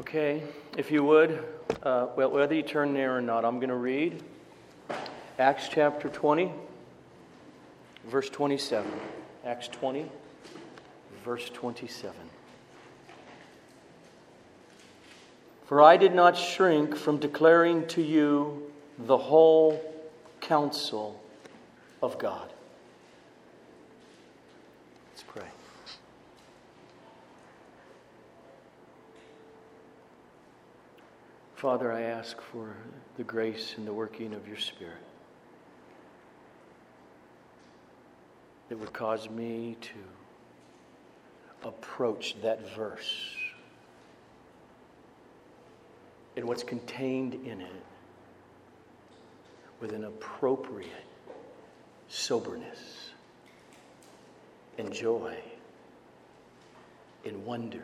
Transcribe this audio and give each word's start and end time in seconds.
Okay, 0.00 0.44
if 0.76 0.92
you 0.92 1.02
would, 1.02 1.44
uh, 1.82 2.06
well, 2.16 2.30
whether 2.30 2.54
you 2.54 2.62
turn 2.62 2.94
there 2.94 3.16
or 3.16 3.20
not, 3.20 3.44
I'm 3.44 3.56
going 3.56 3.68
to 3.68 3.74
read 3.74 4.22
Acts 5.40 5.68
chapter 5.68 6.08
20, 6.08 6.52
verse 8.06 8.30
27. 8.30 8.88
Acts 9.44 9.66
20, 9.66 10.08
verse 11.24 11.50
27. 11.50 12.14
For 15.66 15.82
I 15.82 15.96
did 15.96 16.14
not 16.14 16.36
shrink 16.36 16.94
from 16.94 17.18
declaring 17.18 17.84
to 17.88 18.00
you 18.00 18.70
the 18.98 19.18
whole 19.18 19.82
counsel 20.40 21.20
of 22.00 22.20
God. 22.20 22.52
Let's 25.10 25.24
pray. 25.24 25.42
Father, 31.58 31.92
I 31.92 32.02
ask 32.02 32.40
for 32.40 32.76
the 33.16 33.24
grace 33.24 33.74
and 33.76 33.84
the 33.84 33.92
working 33.92 34.32
of 34.32 34.46
your 34.46 34.58
Spirit 34.58 35.02
that 38.68 38.78
would 38.78 38.92
cause 38.92 39.28
me 39.28 39.76
to 39.80 41.66
approach 41.66 42.40
that 42.42 42.72
verse 42.76 43.34
and 46.36 46.46
what's 46.46 46.62
contained 46.62 47.34
in 47.34 47.60
it 47.60 47.84
with 49.80 49.90
an 49.90 50.04
appropriate 50.04 50.92
soberness 52.06 53.10
and 54.78 54.92
joy 54.92 55.36
and 57.24 57.44
wonder 57.44 57.82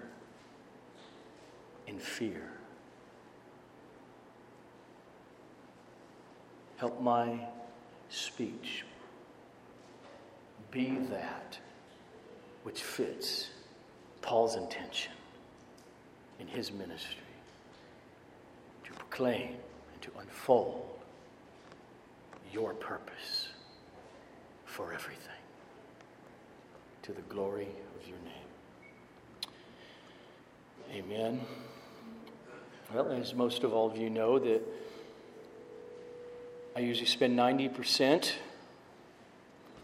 and 1.89 2.01
fear. 2.01 2.54
Help 6.77 7.01
my 7.01 7.39
speech 8.09 8.85
be 10.71 10.97
that 11.11 11.59
which 12.65 12.83
fits 12.83 13.51
Paul's 14.23 14.57
intention 14.57 15.13
in 16.41 16.47
his 16.47 16.73
ministry 16.73 17.19
to 18.85 18.93
proclaim 18.93 19.55
and 19.93 20.03
to 20.03 20.11
unfold 20.19 20.89
your 22.53 22.75
purpose 22.75 23.49
for 24.65 24.93
everything 24.93 25.21
to 27.03 27.13
the 27.13 27.23
glory 27.23 27.69
of 28.01 28.09
your 28.09 28.19
name. 28.25 28.33
Amen. 31.05 31.41
Well, 32.93 33.13
as 33.13 33.35
most 33.35 33.65
of 33.65 33.73
all 33.73 33.91
of 33.91 33.97
you 33.97 34.11
know, 34.11 34.39
that 34.39 34.63
I 36.77 36.81
usually 36.81 37.07
spend 37.07 37.39
90% 37.39 38.33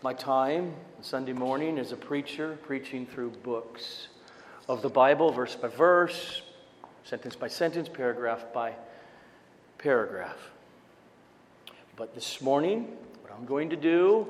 my 0.03 0.13
time 0.13 0.75
Sunday 1.03 1.33
morning 1.33 1.79
as 1.79 1.93
a 1.93 1.97
preacher, 1.97 2.59
preaching 2.65 3.07
through 3.07 3.31
books 3.45 4.09
of 4.69 4.83
the 4.83 4.89
Bible, 4.89 5.31
verse 5.31 5.55
by 5.55 5.69
verse, 5.69 6.43
sentence 7.05 7.37
by 7.37 7.47
sentence, 7.47 7.89
paragraph 7.89 8.45
by 8.53 8.75
paragraph. 9.79 10.51
But 11.95 12.17
this 12.17 12.41
morning, 12.41 12.89
what 13.23 13.33
I'm 13.33 13.47
going 13.47 13.71
to 13.71 13.77
do 13.77 14.27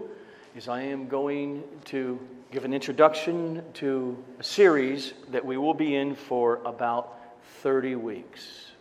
is 0.54 0.68
I 0.68 0.82
am 0.82 1.08
going 1.08 1.64
to 1.86 2.20
give 2.52 2.66
an 2.66 2.74
introduction 2.74 3.62
to 3.74 4.22
a 4.38 4.44
series 4.44 5.14
that 5.30 5.46
we 5.46 5.56
will 5.56 5.72
be 5.72 5.94
in 5.96 6.14
for 6.14 6.60
about 6.66 7.16
30 7.62 7.94
weeks. 7.94 8.72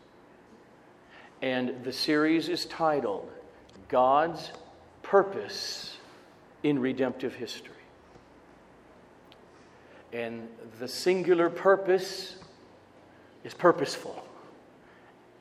And 1.42 1.82
the 1.86 1.94
series 1.94 2.50
is 2.50 2.66
titled 2.66 3.32
God's 3.90 4.52
Purpose 5.02 5.98
in 6.64 6.80
Redemptive 6.80 7.34
History. 7.34 7.74
And 10.14 10.48
the 10.80 10.88
singular 10.88 11.50
purpose 11.50 12.36
is 13.44 13.54
purposeful. 13.54 14.24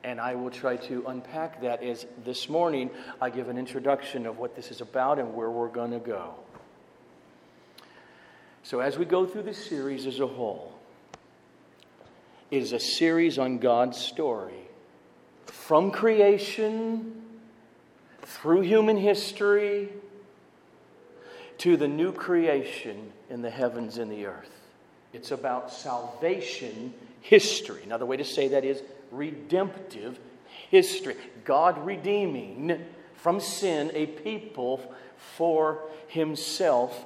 And 0.03 0.19
I 0.19 0.35
will 0.35 0.49
try 0.49 0.77
to 0.77 1.05
unpack 1.07 1.61
that 1.61 1.83
as 1.83 2.05
this 2.23 2.49
morning 2.49 2.89
I 3.21 3.29
give 3.29 3.49
an 3.49 3.57
introduction 3.57 4.25
of 4.25 4.37
what 4.37 4.55
this 4.55 4.71
is 4.71 4.81
about 4.81 5.19
and 5.19 5.35
where 5.35 5.49
we're 5.49 5.67
going 5.67 5.91
to 5.91 5.99
go. 5.99 6.33
So, 8.63 8.79
as 8.79 8.97
we 8.97 9.05
go 9.05 9.25
through 9.25 9.43
this 9.43 9.63
series 9.63 10.05
as 10.05 10.19
a 10.19 10.27
whole, 10.27 10.73
it 12.51 12.61
is 12.61 12.71
a 12.71 12.79
series 12.79 13.37
on 13.37 13.57
God's 13.57 13.97
story 13.97 14.67
from 15.45 15.91
creation 15.91 17.18
through 18.29 18.61
human 18.61 18.95
history 18.95 19.89
to 21.57 21.75
the 21.75 21.87
new 21.87 22.11
creation 22.11 23.11
in 23.29 23.41
the 23.41 23.49
heavens 23.49 23.97
and 23.97 24.11
the 24.11 24.27
earth. 24.27 24.51
It's 25.13 25.31
about 25.31 25.71
salvation 25.71 26.93
history. 27.21 27.81
Another 27.83 28.05
way 28.05 28.17
to 28.17 28.23
say 28.23 28.49
that 28.49 28.63
is 28.63 28.83
redemptive 29.11 30.19
history. 30.69 31.15
God 31.43 31.83
redeeming 31.83 32.85
from 33.15 33.39
sin 33.39 33.89
a 33.95 34.05
people 34.05 34.93
for 35.17 35.79
himself 36.07 37.05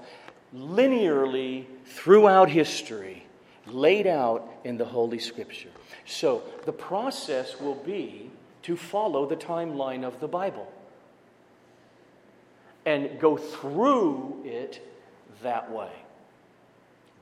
linearly 0.54 1.66
throughout 1.86 2.50
history, 2.50 3.26
laid 3.66 4.08
out 4.08 4.48
in 4.66 4.78
the 4.78 4.86
Holy 4.86 5.20
Scripture. 5.20 5.70
So 6.06 6.44
the 6.66 6.74
process 6.74 7.60
will 7.62 7.76
be 7.76 8.30
to 8.64 8.76
follow 8.76 9.26
the 9.26 9.38
timeline 9.38 10.04
of 10.04 10.20
the 10.20 10.28
Bible 10.28 10.72
and 12.86 13.20
go 13.20 13.38
through 13.38 14.42
it 14.46 14.86
that 15.42 15.72
way. 15.72 15.92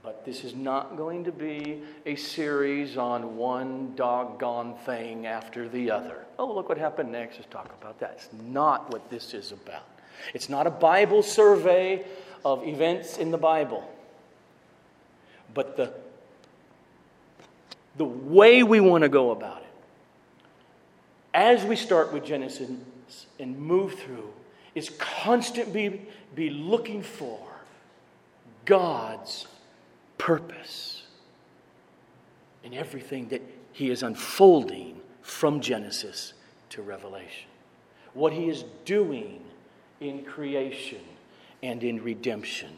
But 0.03 0.25
this 0.25 0.43
is 0.43 0.55
not 0.55 0.97
going 0.97 1.25
to 1.25 1.31
be 1.31 1.83
a 2.05 2.15
series 2.15 2.97
on 2.97 3.37
one 3.37 3.93
doggone 3.95 4.75
thing 4.77 5.27
after 5.27 5.69
the 5.69 5.91
other. 5.91 6.25
Oh, 6.39 6.51
look 6.51 6.69
what 6.69 6.79
happened 6.79 7.11
next. 7.11 7.37
Let's 7.37 7.51
talk 7.51 7.71
about 7.79 7.99
that. 7.99 8.13
It's 8.15 8.29
not 8.43 8.91
what 8.91 9.11
this 9.11 9.35
is 9.35 9.51
about. 9.51 9.83
It's 10.33 10.49
not 10.49 10.65
a 10.65 10.71
Bible 10.71 11.21
survey 11.21 12.03
of 12.43 12.67
events 12.67 13.17
in 13.17 13.29
the 13.29 13.37
Bible. 13.37 13.87
But 15.53 15.77
the, 15.77 15.93
the 17.97 18.05
way 18.05 18.63
we 18.63 18.79
want 18.79 19.03
to 19.03 19.09
go 19.09 19.29
about 19.29 19.61
it, 19.61 19.67
as 21.33 21.63
we 21.63 21.75
start 21.75 22.11
with 22.11 22.25
Genesis 22.25 22.71
and 23.39 23.59
move 23.59 23.99
through, 23.99 24.33
is 24.75 24.89
constantly 24.97 26.01
be 26.35 26.49
looking 26.49 27.01
for 27.03 27.39
God's 28.65 29.47
purpose 30.17 31.03
in 32.63 32.73
everything 32.73 33.27
that 33.29 33.41
He 33.73 33.89
is 33.89 34.03
unfolding 34.03 34.99
from 35.21 35.61
Genesis 35.61 36.33
to 36.69 36.81
Revelation. 36.81 37.49
What 38.13 38.33
He 38.33 38.49
is 38.49 38.63
doing 38.85 39.41
in 39.99 40.23
creation 40.23 41.01
and 41.63 41.83
in 41.83 42.03
redemption. 42.03 42.69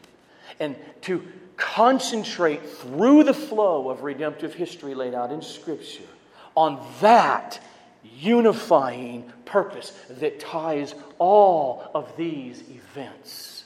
And 0.60 0.76
to 1.02 1.26
concentrate 1.56 2.68
through 2.68 3.24
the 3.24 3.34
flow 3.34 3.88
of 3.88 4.02
redemptive 4.02 4.54
history 4.54 4.94
laid 4.94 5.14
out 5.14 5.32
in 5.32 5.42
Scripture 5.42 6.02
on 6.54 6.84
that 7.00 7.60
unifying 8.18 9.32
purpose 9.44 9.90
that 10.08 10.38
ties 10.38 10.94
all 11.18 11.90
of 11.94 12.16
these 12.16 12.62
events 12.70 13.64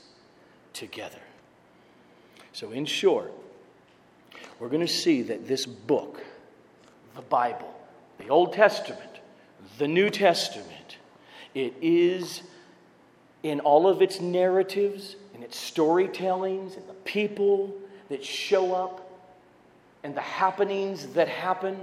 together. 0.72 1.18
So, 2.52 2.70
in 2.72 2.86
short, 2.86 3.32
we're 4.58 4.68
going 4.68 4.86
to 4.86 4.92
see 4.92 5.22
that 5.22 5.46
this 5.46 5.66
book, 5.66 6.22
the 7.14 7.22
Bible, 7.22 7.72
the 8.18 8.28
Old 8.28 8.52
Testament, 8.52 9.20
the 9.78 9.88
New 9.88 10.10
Testament, 10.10 10.96
it 11.54 11.74
is 11.80 12.42
in 13.42 13.60
all 13.60 13.86
of 13.86 14.02
its 14.02 14.20
narratives 14.20 15.16
and 15.34 15.44
its 15.44 15.56
storytellings 15.56 16.76
and 16.76 16.88
the 16.88 16.94
people 17.04 17.74
that 18.08 18.24
show 18.24 18.74
up 18.74 19.08
and 20.02 20.14
the 20.16 20.20
happenings 20.20 21.06
that 21.08 21.28
happen 21.28 21.78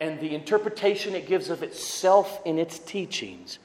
and 0.00 0.20
the 0.20 0.34
interpretation 0.34 1.14
it 1.14 1.26
gives 1.26 1.50
of 1.50 1.62
itself 1.62 2.40
in 2.44 2.58
its 2.58 2.78
teachings 2.78 3.58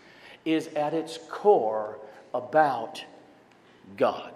is 0.46 0.68
at 0.70 0.94
its 0.94 1.20
core 1.30 2.00
about 2.34 3.04
God. 3.98 4.32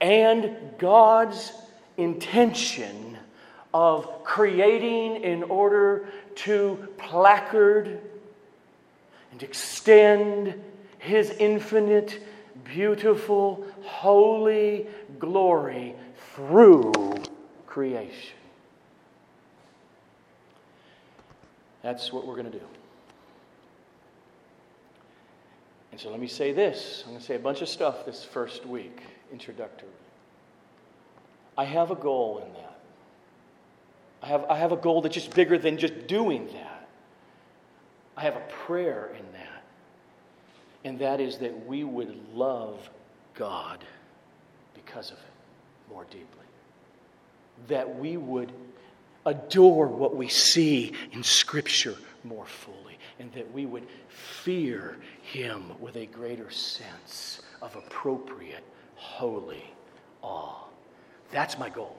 And 0.00 0.56
God's 0.78 1.52
intention 1.96 3.18
of 3.72 4.24
creating 4.24 5.22
in 5.22 5.42
order 5.44 6.06
to 6.36 6.88
placard 6.98 8.00
and 9.32 9.42
extend 9.42 10.62
his 10.98 11.30
infinite, 11.30 12.24
beautiful, 12.64 13.66
holy 13.82 14.86
glory 15.18 15.94
through 16.34 16.92
creation. 17.66 18.36
That's 21.82 22.12
what 22.12 22.26
we're 22.26 22.36
going 22.36 22.50
to 22.50 22.58
do. 22.58 22.64
And 25.94 26.00
so 26.00 26.10
let 26.10 26.18
me 26.18 26.26
say 26.26 26.50
this 26.50 27.04
I'm 27.04 27.10
going 27.12 27.20
to 27.20 27.24
say 27.24 27.36
a 27.36 27.38
bunch 27.38 27.62
of 27.62 27.68
stuff 27.68 28.04
this 28.04 28.24
first 28.24 28.66
week, 28.66 28.98
introductory. 29.30 29.88
I 31.56 31.62
have 31.62 31.92
a 31.92 31.94
goal 31.94 32.42
in 32.44 32.52
that. 32.54 32.80
I 34.20 34.26
have, 34.26 34.44
I 34.50 34.58
have 34.58 34.72
a 34.72 34.76
goal 34.76 35.02
that's 35.02 35.14
just 35.14 35.32
bigger 35.36 35.56
than 35.56 35.78
just 35.78 36.08
doing 36.08 36.48
that. 36.48 36.88
I 38.16 38.22
have 38.22 38.34
a 38.34 38.42
prayer 38.66 39.12
in 39.16 39.24
that. 39.34 39.62
And 40.82 40.98
that 40.98 41.20
is 41.20 41.38
that 41.38 41.64
we 41.64 41.84
would 41.84 42.20
love 42.34 42.90
God 43.36 43.84
because 44.74 45.12
of 45.12 45.18
it 45.18 45.92
more 45.92 46.06
deeply. 46.06 46.26
That 47.68 48.00
we 48.00 48.16
would 48.16 48.50
adore 49.26 49.86
what 49.86 50.16
we 50.16 50.26
see 50.26 50.92
in 51.12 51.22
Scripture 51.22 51.94
more 52.24 52.46
fully. 52.46 52.98
And 53.18 53.32
that 53.32 53.52
we 53.52 53.66
would 53.66 53.86
fear 54.08 54.96
Him 55.22 55.72
with 55.80 55.96
a 55.96 56.06
greater 56.06 56.50
sense 56.50 57.42
of 57.62 57.76
appropriate, 57.76 58.64
holy 58.96 59.64
awe. 60.22 60.64
That's 61.30 61.58
my 61.58 61.68
goal. 61.68 61.96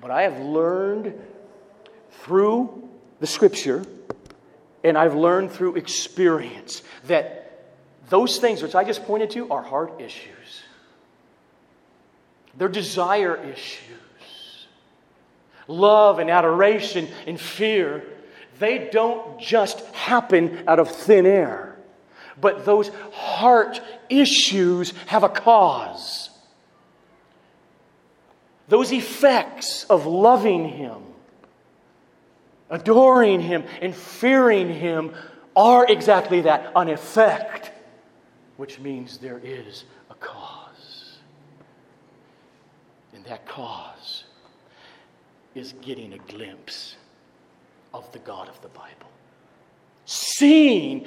But 0.00 0.10
I 0.10 0.22
have 0.22 0.38
learned 0.40 1.14
through 2.10 2.88
the 3.20 3.26
scripture 3.26 3.84
and 4.82 4.98
I've 4.98 5.14
learned 5.14 5.50
through 5.50 5.76
experience 5.76 6.82
that 7.06 7.44
those 8.10 8.38
things 8.38 8.62
which 8.62 8.74
I 8.74 8.84
just 8.84 9.04
pointed 9.04 9.30
to 9.30 9.50
are 9.50 9.62
heart 9.62 10.00
issues. 10.00 10.62
They're 12.56 12.68
desire 12.68 13.36
issues. 13.36 14.66
Love 15.66 16.18
and 16.18 16.30
adoration 16.30 17.08
and 17.26 17.40
fear, 17.40 18.04
they 18.58 18.88
don't 18.92 19.40
just 19.40 19.80
happen 19.94 20.64
out 20.66 20.78
of 20.78 20.90
thin 20.90 21.26
air. 21.26 21.76
But 22.40 22.64
those 22.64 22.90
heart 23.12 23.80
issues 24.08 24.92
have 25.06 25.22
a 25.22 25.28
cause. 25.28 26.30
Those 28.68 28.92
effects 28.92 29.84
of 29.84 30.06
loving 30.06 30.68
Him, 30.68 31.02
adoring 32.70 33.40
Him, 33.40 33.64
and 33.80 33.94
fearing 33.94 34.72
Him 34.72 35.12
are 35.54 35.86
exactly 35.86 36.40
that 36.42 36.72
an 36.74 36.88
effect, 36.88 37.70
which 38.56 38.80
means 38.80 39.18
there 39.18 39.38
is 39.38 39.84
a 40.10 40.14
cause. 40.14 41.18
And 43.12 43.24
that 43.26 43.46
cause 43.46 44.24
is 45.54 45.74
getting 45.82 46.14
a 46.14 46.18
glimpse 46.18 46.96
of 47.94 48.10
the 48.12 48.18
God 48.18 48.48
of 48.48 48.60
the 48.60 48.68
Bible. 48.68 48.90
Seeing 50.04 51.06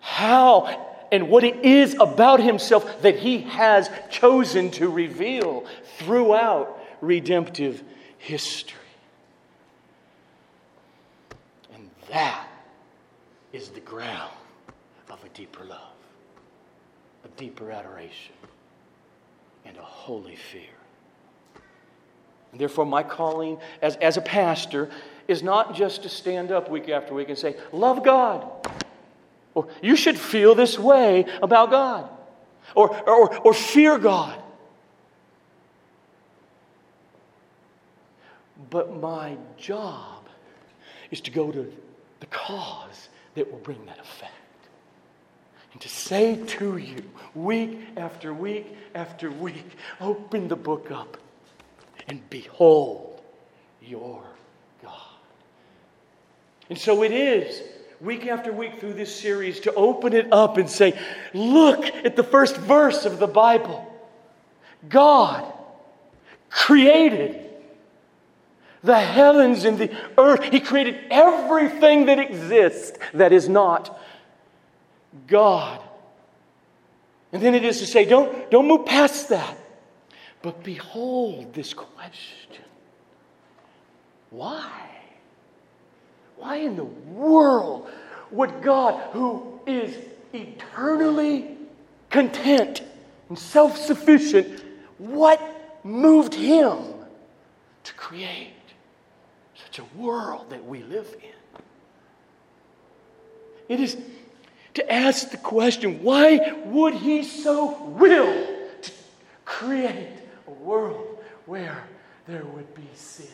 how 0.00 0.86
and 1.10 1.30
what 1.30 1.44
it 1.44 1.64
is 1.64 1.94
about 1.98 2.40
himself 2.40 3.00
that 3.02 3.16
he 3.16 3.38
has 3.38 3.88
chosen 4.10 4.70
to 4.72 4.90
reveal 4.90 5.64
throughout 5.96 6.78
redemptive 7.00 7.82
history. 8.18 8.74
And 11.72 11.88
that 12.10 12.46
is 13.52 13.70
the 13.70 13.80
ground 13.80 14.34
of 15.08 15.22
a 15.24 15.28
deeper 15.30 15.64
love, 15.64 15.78
a 17.24 17.28
deeper 17.38 17.70
adoration, 17.70 18.34
and 19.64 19.76
a 19.76 19.82
holy 19.82 20.36
fear. 20.36 20.62
And 22.52 22.60
therefore, 22.60 22.86
my 22.86 23.02
calling 23.02 23.58
as, 23.82 23.96
as 23.96 24.16
a 24.16 24.22
pastor 24.22 24.90
is 25.28 25.42
not 25.42 25.74
just 25.74 26.02
to 26.02 26.08
stand 26.08 26.50
up 26.50 26.70
week 26.70 26.88
after 26.88 27.14
week 27.14 27.28
and 27.28 27.38
say, 27.38 27.54
Love 27.70 28.02
God. 28.02 28.50
Or 29.54 29.68
you 29.82 29.94
should 29.94 30.18
feel 30.18 30.54
this 30.54 30.78
way 30.78 31.26
about 31.42 31.70
God. 31.70 32.08
Or, 32.74 32.96
or, 33.08 33.36
or 33.38 33.54
fear 33.54 33.98
God. 33.98 34.40
But 38.70 39.00
my 39.00 39.36
job 39.56 40.26
is 41.10 41.20
to 41.22 41.30
go 41.30 41.50
to 41.50 41.72
the 42.20 42.26
cause 42.26 43.08
that 43.34 43.50
will 43.50 43.58
bring 43.60 43.84
that 43.86 43.98
effect. 43.98 44.32
And 45.72 45.80
to 45.82 45.88
say 45.88 46.36
to 46.44 46.76
you, 46.76 47.02
week 47.34 47.80
after 47.96 48.34
week 48.34 48.76
after 48.94 49.30
week, 49.30 49.76
open 50.00 50.48
the 50.48 50.56
book 50.56 50.90
up 50.90 51.16
and 52.08 52.28
behold 52.30 53.20
your. 53.80 54.24
And 56.68 56.78
so 56.78 57.02
it 57.02 57.12
is, 57.12 57.62
week 58.00 58.26
after 58.26 58.52
week 58.52 58.78
through 58.78 58.94
this 58.94 59.14
series, 59.14 59.60
to 59.60 59.74
open 59.74 60.12
it 60.12 60.32
up 60.32 60.58
and 60.58 60.68
say, 60.68 60.98
look 61.32 61.84
at 61.86 62.16
the 62.16 62.22
first 62.22 62.56
verse 62.56 63.04
of 63.04 63.18
the 63.18 63.26
Bible. 63.26 63.84
God 64.88 65.52
created 66.50 67.44
the 68.82 68.98
heavens 68.98 69.64
and 69.64 69.78
the 69.78 69.96
earth. 70.16 70.44
He 70.44 70.60
created 70.60 70.98
everything 71.10 72.06
that 72.06 72.18
exists 72.18 72.98
that 73.14 73.32
is 73.32 73.48
not 73.48 73.98
God. 75.26 75.80
And 77.32 77.42
then 77.42 77.54
it 77.54 77.64
is 77.64 77.80
to 77.80 77.86
say, 77.86 78.04
don't, 78.04 78.50
don't 78.50 78.68
move 78.68 78.86
past 78.86 79.28
that. 79.30 79.56
But 80.42 80.62
behold 80.62 81.52
this 81.54 81.74
question 81.74 82.62
why? 84.30 84.97
Why 86.38 86.56
in 86.56 86.76
the 86.76 86.84
world 86.84 87.90
would 88.30 88.62
God, 88.62 89.10
who 89.12 89.60
is 89.66 89.96
eternally 90.32 91.56
content 92.10 92.82
and 93.28 93.38
self 93.38 93.76
sufficient, 93.76 94.64
what 94.98 95.40
moved 95.84 96.34
him 96.34 96.78
to 97.84 97.94
create? 97.94 98.52
such 99.68 99.78
a 99.80 99.98
world 99.98 100.50
that 100.50 100.64
we 100.64 100.82
live 100.82 101.14
in. 101.22 101.62
It 103.68 103.80
is 103.80 103.96
to 104.74 104.92
ask 104.92 105.30
the 105.30 105.36
question 105.36 106.02
why 106.02 106.54
would 106.64 106.94
he 106.94 107.22
so 107.22 107.82
will 107.82 108.46
to 108.82 108.92
create 109.44 110.16
a 110.46 110.50
world 110.50 111.18
where 111.46 111.84
there 112.26 112.44
would 112.44 112.74
be 112.74 112.88
sin 112.94 113.26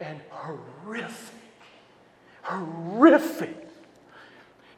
and 0.00 0.20
horrific, 0.30 1.34
horrific 2.42 3.68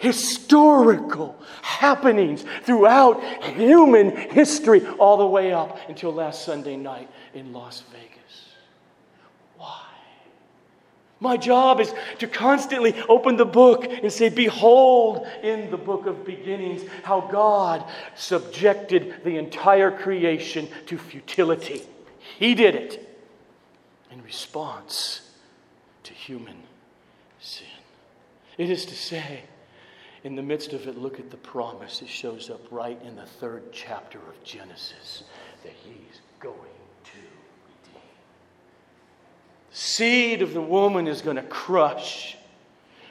historical 0.00 1.36
happenings 1.60 2.44
throughout 2.62 3.22
human 3.44 4.16
history 4.16 4.84
all 4.98 5.18
the 5.18 5.26
way 5.26 5.52
up 5.52 5.78
until 5.88 6.12
last 6.12 6.44
Sunday 6.44 6.76
night 6.76 7.08
in 7.34 7.52
Las 7.52 7.82
Vegas. 7.92 8.54
Why? 9.58 9.84
My 11.20 11.36
job 11.36 11.80
is 11.80 11.92
to 12.18 12.26
constantly 12.26 12.94
open 13.10 13.36
the 13.36 13.44
book 13.44 13.84
and 13.84 14.10
say, 14.10 14.30
Behold, 14.30 15.26
in 15.42 15.70
the 15.70 15.76
book 15.76 16.06
of 16.06 16.24
beginnings, 16.24 16.82
how 17.02 17.20
God 17.20 17.84
subjected 18.16 19.16
the 19.22 19.36
entire 19.36 19.90
creation 19.90 20.66
to 20.86 20.96
futility. 20.96 21.82
He 22.38 22.54
did 22.54 22.74
it 22.74 23.09
response 24.30 25.22
to 26.04 26.14
human 26.14 26.54
sin. 27.40 27.66
It 28.58 28.70
is 28.70 28.86
to 28.86 28.94
say, 28.94 29.40
in 30.22 30.36
the 30.36 30.42
midst 30.42 30.72
of 30.72 30.86
it, 30.86 30.96
look 30.96 31.18
at 31.18 31.32
the 31.32 31.36
promise. 31.36 32.00
It 32.00 32.08
shows 32.08 32.48
up 32.48 32.60
right 32.70 32.96
in 33.04 33.16
the 33.16 33.26
third 33.26 33.72
chapter 33.72 34.18
of 34.18 34.44
Genesis 34.44 35.24
that 35.64 35.72
He's 35.72 36.20
going 36.38 36.54
to 36.54 37.18
redeem. 37.18 38.02
The 39.72 39.76
seed 39.76 40.42
of 40.42 40.54
the 40.54 40.62
woman 40.62 41.08
is 41.08 41.22
going 41.22 41.34
to 41.34 41.42
crush 41.42 42.36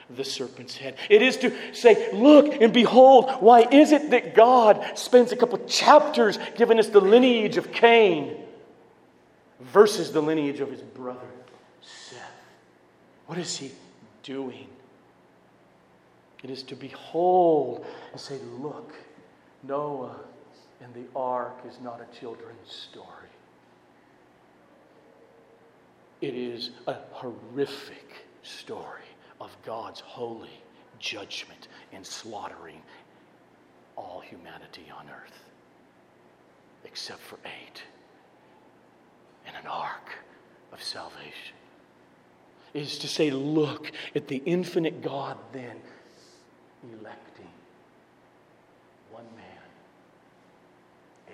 the 0.10 0.24
serpent's 0.24 0.78
head. 0.78 0.96
It 1.10 1.22
is 1.22 1.36
to 1.38 1.54
say, 1.74 2.14
look 2.14 2.62
and 2.62 2.72
behold, 2.72 3.30
why 3.42 3.68
is 3.70 3.92
it 3.92 4.12
that 4.12 4.36
God 4.36 4.98
spends 4.98 5.34
a 5.34 5.36
couple 5.36 5.60
chapters 5.68 6.40
giving 6.56 6.80
us 6.80 6.88
the 6.88 7.02
lineage 7.02 7.58
of 7.58 7.74
Cain 7.74 8.46
versus 9.60 10.12
the 10.12 10.22
lineage 10.22 10.60
of 10.60 10.72
his 10.72 10.82
brother 10.82 11.20
Seth? 11.82 12.20
What 13.28 13.38
is 13.38 13.58
he 13.58 13.72
doing? 14.24 14.68
It 16.44 16.50
is 16.50 16.64
to 16.64 16.76
behold 16.76 17.86
and 18.12 18.20
say, 18.20 18.40
look, 18.60 18.94
Noah 19.64 20.16
and 20.82 20.94
the 20.94 21.06
ark 21.16 21.60
is 21.68 21.80
not 21.82 22.02
a 22.02 22.20
children's 22.20 22.72
story. 22.72 23.06
It 26.22 26.34
is 26.34 26.72
a 26.88 26.96
horrific 27.12 28.26
story 28.44 29.04
of 29.40 29.56
God's 29.66 30.00
holy 30.00 30.62
judgment 31.00 31.68
in 31.92 32.04
slaughtering 32.04 32.82
all 33.96 34.22
humanity 34.22 34.86
on 34.98 35.08
earth, 35.10 35.40
except 36.86 37.20
for 37.20 37.38
eight, 37.46 37.84
and 39.50 39.66
an 39.66 39.72
ark 39.72 40.12
of 40.72 40.82
salvation. 40.84 41.56
is 42.74 43.00
to 43.00 43.08
say, 43.08 43.32
look 43.32 43.92
at 44.16 44.28
the 44.28 44.44
infinite 44.46 45.02
God 45.02 45.38
then 45.52 45.78
electing 46.84 47.48
one 49.12 49.26
man, 49.36 49.70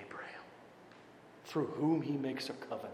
Abraham, 0.05 0.41
through 1.43 1.67
whom 1.67 2.01
he 2.01 2.13
makes 2.13 2.49
a 2.49 2.53
covenant 2.53 2.93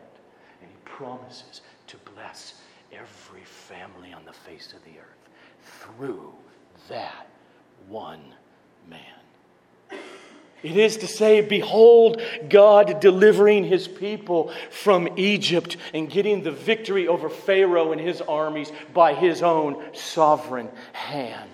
and 0.61 0.69
he 0.69 0.77
promises 0.83 1.61
to 1.87 1.97
bless 2.15 2.55
every 2.91 3.43
family 3.43 4.11
on 4.11 4.25
the 4.25 4.33
face 4.33 4.73
of 4.73 4.83
the 4.83 4.99
earth 4.99 5.29
through 5.61 6.33
that 6.89 7.27
one 7.87 8.33
man. 8.89 9.20
It 10.63 10.77
is 10.77 10.97
to 10.97 11.07
say, 11.07 11.41
Behold, 11.41 12.21
God 12.49 12.99
delivering 12.99 13.63
his 13.63 13.87
people 13.87 14.51
from 14.69 15.07
Egypt 15.17 15.77
and 15.93 16.09
getting 16.09 16.43
the 16.43 16.51
victory 16.51 17.07
over 17.07 17.29
Pharaoh 17.29 17.91
and 17.91 17.99
his 17.99 18.21
armies 18.21 18.71
by 18.93 19.13
his 19.13 19.41
own 19.41 19.83
sovereign 19.93 20.69
hand. 20.93 21.49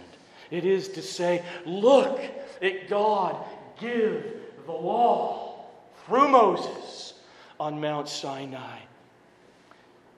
It 0.51 0.65
is 0.65 0.89
to 0.89 1.01
say, 1.01 1.43
Look 1.65 2.19
at 2.61 2.89
God 2.89 3.37
give 3.79 4.25
the 4.65 4.71
law 4.71 5.65
through 6.05 6.27
Moses 6.27 7.13
on 7.59 7.79
Mount 7.79 8.09
Sinai. 8.09 8.79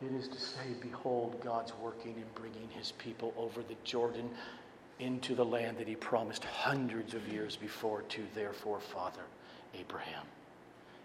It 0.02 0.14
is 0.14 0.28
to 0.30 0.40
say, 0.40 0.64
Behold, 0.82 1.42
God's 1.44 1.74
working 1.82 2.16
and 2.16 2.36
bringing 2.36 2.70
his 2.70 2.94
people 2.94 3.34
over 3.38 3.62
the 3.62 3.76
Jordan 3.84 4.30
into 5.00 5.34
the 5.34 5.46
land 5.46 5.78
that 5.78 5.88
he 5.88 5.96
promised 5.96 6.44
hundreds 6.44 7.14
of 7.14 7.28
years 7.28 7.56
before 7.56 8.02
to 8.04 8.22
their 8.36 8.54
forefather, 8.54 9.22
Abraham. 9.80 10.26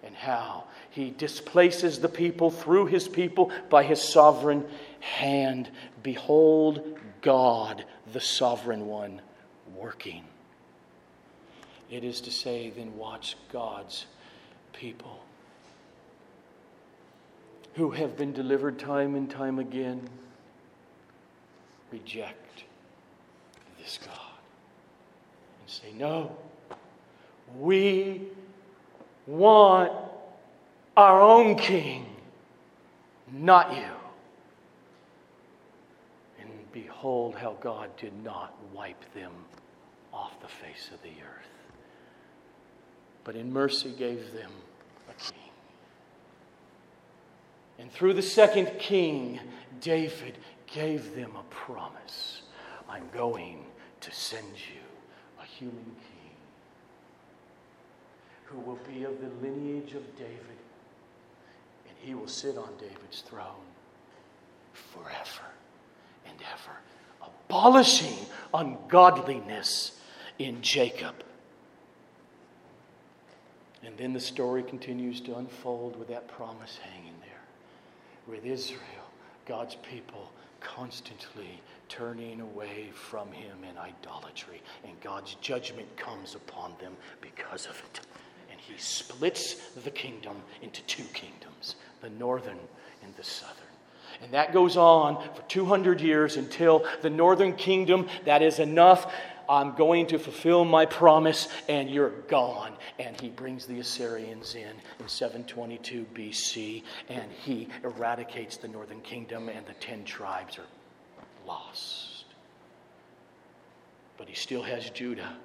And 0.03 0.15
how 0.15 0.65
he 0.91 1.11
displaces 1.11 1.99
the 1.99 2.09
people 2.09 2.51
through 2.51 2.87
his 2.87 3.09
people 3.09 3.51
by 3.71 3.85
his 3.85 4.03
sovereign 4.03 4.67
hand. 5.01 5.71
Behold, 6.03 6.99
God, 7.23 7.85
the 8.13 8.21
sovereign 8.21 8.87
one, 8.87 9.23
working. 9.75 10.25
It 11.91 12.05
is 12.05 12.21
to 12.23 12.31
say, 12.31 12.71
then 12.71 12.97
watch 12.97 13.37
God's 13.51 14.07
people 14.73 15.21
who 17.75 17.91
have 17.91 18.17
been 18.17 18.33
delivered 18.33 18.79
time 18.79 19.15
and 19.15 19.31
time 19.31 19.59
again 19.59 20.09
reject 21.91 22.65
this 23.85 23.99
God 24.05 24.15
and 25.61 25.71
say, 25.71 25.93
No, 25.97 26.37
we 27.59 28.23
want 29.27 29.93
our 30.97 31.21
own 31.21 31.57
king, 31.57 32.07
not 33.31 33.75
you. 33.77 33.83
And 36.41 36.51
behold, 36.73 37.35
how 37.35 37.57
God 37.61 37.95
did 37.97 38.13
not 38.25 38.55
wipe 38.73 39.13
them 39.13 39.33
off 40.13 40.41
the 40.41 40.49
face 40.49 40.91
of 40.93 41.03
the 41.03 41.09
earth, 41.09 41.75
but 43.25 43.37
in 43.37 43.53
mercy 43.53 43.93
gave 43.99 44.33
them 44.33 44.51
a 45.11 45.23
king. 45.23 45.39
And 47.79 47.93
through 47.93 48.15
the 48.15 48.23
second 48.23 48.71
king, 48.79 49.41
David 49.81 50.39
gave 50.67 51.15
them 51.15 51.33
a 51.37 51.43
promise 51.55 52.43
I'm 52.95 53.09
going 53.13 53.65
to 54.05 54.13
send 54.13 54.47
you 54.53 54.83
a 55.43 55.47
human 55.47 55.77
king 55.85 56.31
who 58.45 58.61
will 58.61 58.79
be 58.87 59.05
of 59.05 59.19
the 59.21 59.47
lineage 59.47 59.95
of 59.95 60.17
David, 60.17 60.59
and 61.89 61.97
he 62.01 62.15
will 62.15 62.29
sit 62.29 62.59
on 62.59 62.69
David's 62.79 63.23
throne 63.23 63.67
forever 64.75 65.49
and 66.27 66.37
ever, 66.53 67.31
abolishing 67.49 68.27
ungodliness 68.53 69.99
in 70.39 70.61
Jacob. 70.61 71.15
And 73.83 73.97
then 73.97 74.13
the 74.13 74.21
story 74.21 74.63
continues 74.63 75.21
to 75.23 75.37
unfold 75.37 75.99
with 75.99 76.09
that 76.09 76.29
promise 76.29 76.79
hanging 76.83 77.15
there 77.21 78.35
with 78.35 78.45
Israel, 78.45 78.81
God's 79.47 79.77
people 79.77 80.31
constantly 80.65 81.61
turning 81.89 82.41
away 82.41 82.91
from 82.93 83.31
him 83.31 83.59
in 83.69 83.79
idolatry. 83.79 84.63
And 84.85 85.01
God's 85.01 85.37
judgment 85.37 85.97
comes 85.97 86.35
upon 86.35 86.73
them 86.81 86.97
because 87.21 87.67
of 87.67 87.81
it. 87.93 88.01
And 88.51 88.61
he 88.61 88.75
splits 88.79 89.55
the 89.71 89.91
kingdom 89.91 90.37
into 90.63 90.83
two 90.83 91.05
kingdoms 91.13 91.77
the 92.01 92.11
northern 92.11 92.59
and 93.03 93.15
the 93.17 93.25
southern. 93.25 93.65
And 94.23 94.33
that 94.33 94.53
goes 94.53 94.77
on 94.77 95.23
for 95.35 95.43
200 95.49 96.01
years 96.01 96.37
until 96.37 96.87
the 97.03 97.11
northern 97.11 97.55
kingdom, 97.55 98.09
that 98.25 98.43
is 98.43 98.59
enough 98.59 99.13
I'm 99.49 99.75
going 99.75 100.07
to 100.09 100.19
fulfill 100.19 100.65
my 100.65 100.87
promise, 100.87 101.49
and 101.69 101.91
you're 101.91 102.11
gone. 102.29 102.73
And 102.99 103.21
he 103.21 103.29
brings 103.29 103.67
the 103.67 103.81
Assyrians 103.81 104.55
in 104.55 104.75
in 105.01 105.09
722 105.09 106.07
BC, 106.15 106.83
and 107.09 107.31
he 107.33 107.69
eradicates 107.83 108.57
the 108.57 108.69
northern 108.69 109.01
kingdom, 109.01 109.49
and 109.49 109.65
the 109.67 109.75
ten 109.75 110.05
tribes 110.05 110.59
are 110.59 110.67
lost. 111.47 112.25
But 114.17 114.29
he 114.29 114.35
still 114.35 114.63
has 114.63 114.91
Judah, 114.91 115.37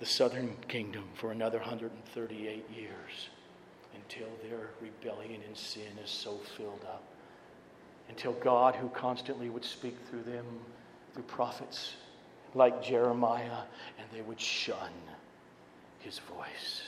the 0.00 0.06
southern 0.06 0.56
kingdom, 0.68 1.04
for 1.14 1.32
another 1.32 1.58
138 1.58 2.64
years 2.74 3.28
until 3.94 4.28
their 4.42 4.70
rebellion 4.80 5.40
and 5.46 5.56
sin 5.56 5.98
is 6.02 6.10
so 6.10 6.38
filled 6.56 6.84
up. 6.84 7.04
Until 8.08 8.32
God, 8.32 8.74
who 8.74 8.88
constantly 8.88 9.48
would 9.48 9.64
speak 9.64 9.96
through 10.10 10.24
them, 10.24 10.44
through 11.12 11.22
prophets, 11.22 11.94
like 12.54 12.82
Jeremiah, 12.82 13.62
and 13.98 14.06
they 14.12 14.22
would 14.22 14.40
shun 14.40 14.92
his 15.98 16.20
voice. 16.20 16.82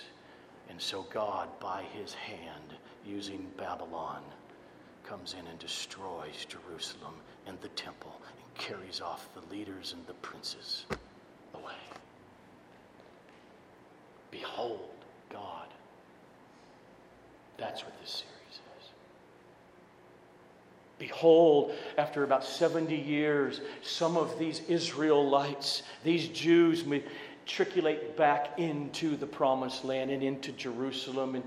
And 0.69 0.81
so 0.81 1.07
God, 1.13 1.49
by 1.61 1.85
his 1.93 2.15
hand, 2.15 2.75
using 3.05 3.47
Babylon, 3.57 4.23
comes 5.05 5.35
in 5.39 5.47
and 5.47 5.59
destroys 5.59 6.47
Jerusalem 6.49 7.15
and 7.47 7.61
the 7.61 7.69
temple 7.71 8.21
and 8.27 8.59
carries 8.59 9.01
off 9.01 9.29
the 9.35 9.55
leaders 9.55 9.95
and 9.97 10.07
the 10.07 10.15
princes 10.15 10.85
away. 11.55 11.73
Behold 14.31 14.91
God. 15.31 15.69
That's 17.57 17.85
what 17.85 17.99
this 18.01 18.11
series 18.11 18.36
Behold, 20.99 21.73
after 21.99 22.25
about 22.25 22.43
70 22.45 22.97
years, 22.97 23.61
some 23.83 24.17
of 24.17 24.39
these 24.39 24.61
Israelites, 24.69 25.83
these 26.05 26.29
Jews, 26.29 26.85
matriculate 26.87 28.17
back 28.17 28.59
into 28.59 29.17
the 29.17 29.27
promised 29.27 29.85
land 29.85 30.11
and 30.11 30.23
into 30.23 30.53
Jerusalem 30.53 31.35
and 31.35 31.45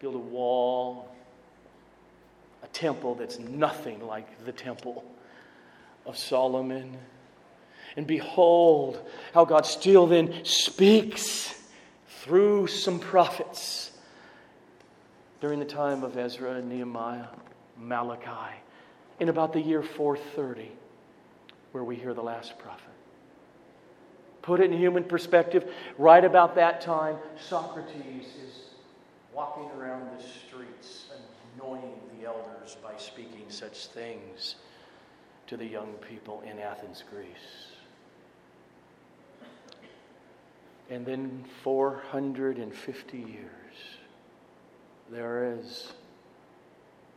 build 0.00 0.16
a 0.16 0.18
wall, 0.18 1.08
a 2.64 2.66
temple 2.68 3.14
that's 3.14 3.38
nothing 3.38 4.04
like 4.04 4.44
the 4.44 4.52
temple 4.52 5.04
of 6.04 6.18
Solomon. 6.18 6.96
And 7.96 8.06
behold, 8.06 9.00
how 9.34 9.44
God 9.44 9.66
still 9.66 10.06
then 10.06 10.44
speaks 10.44 11.54
through 12.08 12.66
some 12.66 12.98
prophets 12.98 13.92
during 15.40 15.60
the 15.60 15.64
time 15.64 16.02
of 16.02 16.16
Ezra 16.16 16.54
and 16.54 16.68
Nehemiah. 16.68 17.26
Malachi 17.78 18.56
in 19.20 19.28
about 19.28 19.52
the 19.52 19.60
year 19.60 19.82
430, 19.82 20.70
where 21.72 21.84
we 21.84 21.96
hear 21.96 22.14
the 22.14 22.22
last 22.22 22.58
prophet. 22.58 22.84
Put 24.42 24.60
it 24.60 24.70
in 24.70 24.78
human 24.78 25.04
perspective, 25.04 25.70
right 25.98 26.24
about 26.24 26.54
that 26.54 26.80
time, 26.80 27.16
Socrates 27.38 28.26
is 28.26 28.60
walking 29.34 29.68
around 29.78 30.08
the 30.16 30.22
streets, 30.22 31.06
annoying 31.56 31.94
the 32.18 32.26
elders 32.26 32.76
by 32.82 32.96
speaking 32.96 33.44
such 33.48 33.86
things 33.86 34.56
to 35.48 35.56
the 35.56 35.66
young 35.66 35.92
people 36.08 36.42
in 36.50 36.58
Athens, 36.58 37.02
Greece. 37.10 37.72
And 40.90 41.04
then 41.04 41.44
450 41.62 43.18
years, 43.18 43.28
there 45.10 45.54
is 45.58 45.92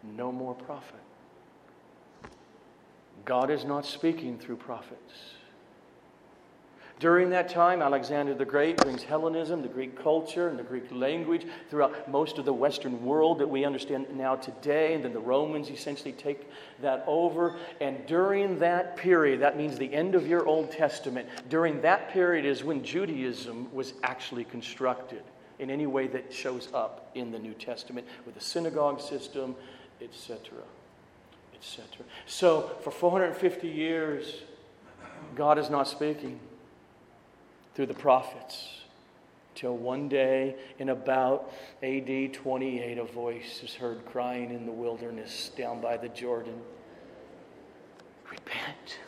no 0.04 0.32
more 0.32 0.56
prophet. 0.56 1.00
God 3.26 3.50
is 3.50 3.66
not 3.66 3.86
speaking 3.86 4.38
through 4.40 4.58
prophets. 4.58 5.36
During 7.02 7.32
that 7.32 7.50
time, 7.50 7.82
Alexander 7.82 8.36
the 8.36 8.46
Great 8.46 8.78
brings 8.78 9.02
Hellenism, 9.02 9.64
the 9.64 9.68
Greek 9.68 10.00
culture, 10.00 10.50
and 10.50 10.60
the 10.60 10.64
Greek 10.64 10.84
language 10.92 11.48
throughout 11.68 12.08
most 12.08 12.38
of 12.38 12.46
the 12.46 12.54
Western 12.54 13.04
world 13.04 13.40
that 13.40 13.50
we 13.50 13.66
understand 13.66 14.06
now 14.16 14.36
today. 14.36 14.94
And 14.94 15.04
then 15.04 15.12
the 15.12 15.20
Romans 15.20 15.72
essentially 15.72 16.12
take 16.12 16.48
that 16.80 17.04
over. 17.08 17.58
And 17.80 18.06
during 18.06 18.60
that 18.60 18.98
period, 18.98 19.40
that 19.42 19.58
means 19.58 19.80
the 19.80 19.92
end 19.92 20.14
of 20.14 20.28
your 20.28 20.46
Old 20.46 20.70
Testament, 20.70 21.28
during 21.50 21.82
that 21.82 22.12
period 22.12 22.46
is 22.46 22.64
when 22.64 22.84
Judaism 22.84 23.74
was 23.74 23.94
actually 24.04 24.44
constructed 24.44 25.24
in 25.58 25.72
any 25.72 25.88
way 25.88 26.06
that 26.06 26.32
shows 26.32 26.68
up 26.72 27.10
in 27.16 27.32
the 27.32 27.40
New 27.40 27.54
Testament 27.56 28.06
with 28.28 28.36
the 28.36 28.42
synagogue 28.42 29.02
system, 29.02 29.56
etc., 30.02 30.60
etc. 31.56 32.06
So, 32.26 32.72
for 32.82 32.92
450 32.92 33.68
years, 33.68 34.42
God 35.36 35.58
is 35.58 35.70
not 35.70 35.88
speaking 35.88 36.40
through 37.76 37.88
the 37.88 37.94
prophets. 37.94 38.78
Till 39.54 39.76
one 39.76 40.08
day, 40.08 40.56
in 40.80 40.90
about 40.90 41.52
AD 41.84 42.34
28, 42.34 42.98
a 42.98 43.04
voice 43.04 43.62
is 43.64 43.76
heard 43.76 44.06
crying 44.06 44.50
in 44.52 44.66
the 44.66 44.72
wilderness 44.72 45.52
down 45.58 45.82
by 45.82 45.98
the 45.98 46.10
Jordan 46.10 46.62
Repent. 48.30 49.00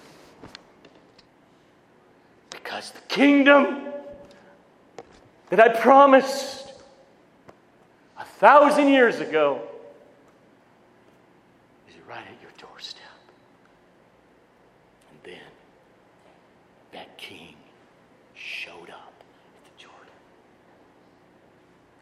Because 2.49 2.91
the 2.91 3.01
kingdom 3.07 3.93
that 5.49 5.59
I 5.59 5.69
promised 5.69 6.73
a 8.17 8.25
thousand 8.25 8.89
years 8.89 9.19
ago 9.19 9.61
is 11.87 11.95
right 12.07 12.25
at 12.25 12.41
your 12.41 12.51
doorstep. 12.57 13.01
And 15.11 15.19
then 15.23 15.51
that 16.91 17.17
king 17.17 17.55
showed 18.33 18.89
up 18.89 19.13
at 19.57 19.77
the 19.77 19.83
Jordan, 19.83 20.15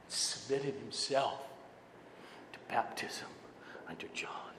submitted 0.07 0.79
himself 1.11 1.41
to 2.53 2.59
baptism 2.69 3.27
under 3.89 4.07
John, 4.13 4.53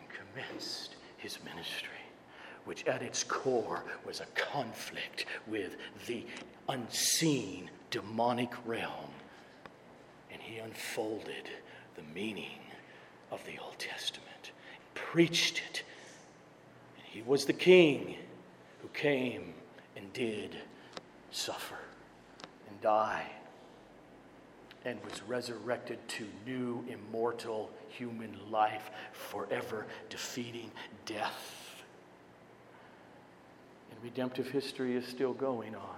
and 0.00 0.08
commenced 0.08 0.96
his 1.18 1.38
ministry 1.44 1.90
which 2.64 2.86
at 2.86 3.02
its 3.02 3.22
core 3.24 3.82
was 4.06 4.20
a 4.20 4.26
conflict 4.34 5.26
with 5.46 5.76
the 6.06 6.24
unseen 6.68 7.70
demonic 7.90 8.52
realm. 8.66 9.10
And 10.30 10.40
he 10.40 10.58
unfolded 10.58 11.50
the 11.96 12.02
meaning 12.14 12.60
of 13.30 13.44
the 13.44 13.58
Old 13.62 13.78
Testament, 13.78 14.52
preached 14.94 15.62
it. 15.70 15.82
And 16.96 17.06
he 17.06 17.22
was 17.22 17.46
the 17.46 17.54
king 17.54 18.16
who 18.82 18.88
came 18.88 19.54
and 19.96 20.12
did 20.12 20.56
suffer 21.30 21.78
and 22.68 22.80
die 22.80 23.26
and 24.84 24.98
was 25.04 25.22
resurrected 25.22 25.98
to 26.08 26.26
new 26.46 26.84
immortal 26.88 27.70
human 27.88 28.34
life, 28.50 28.90
forever 29.12 29.86
defeating 30.08 30.70
death. 31.04 31.82
And 33.90 34.02
redemptive 34.02 34.48
history 34.48 34.96
is 34.96 35.06
still 35.06 35.34
going 35.34 35.74
on. 35.74 35.96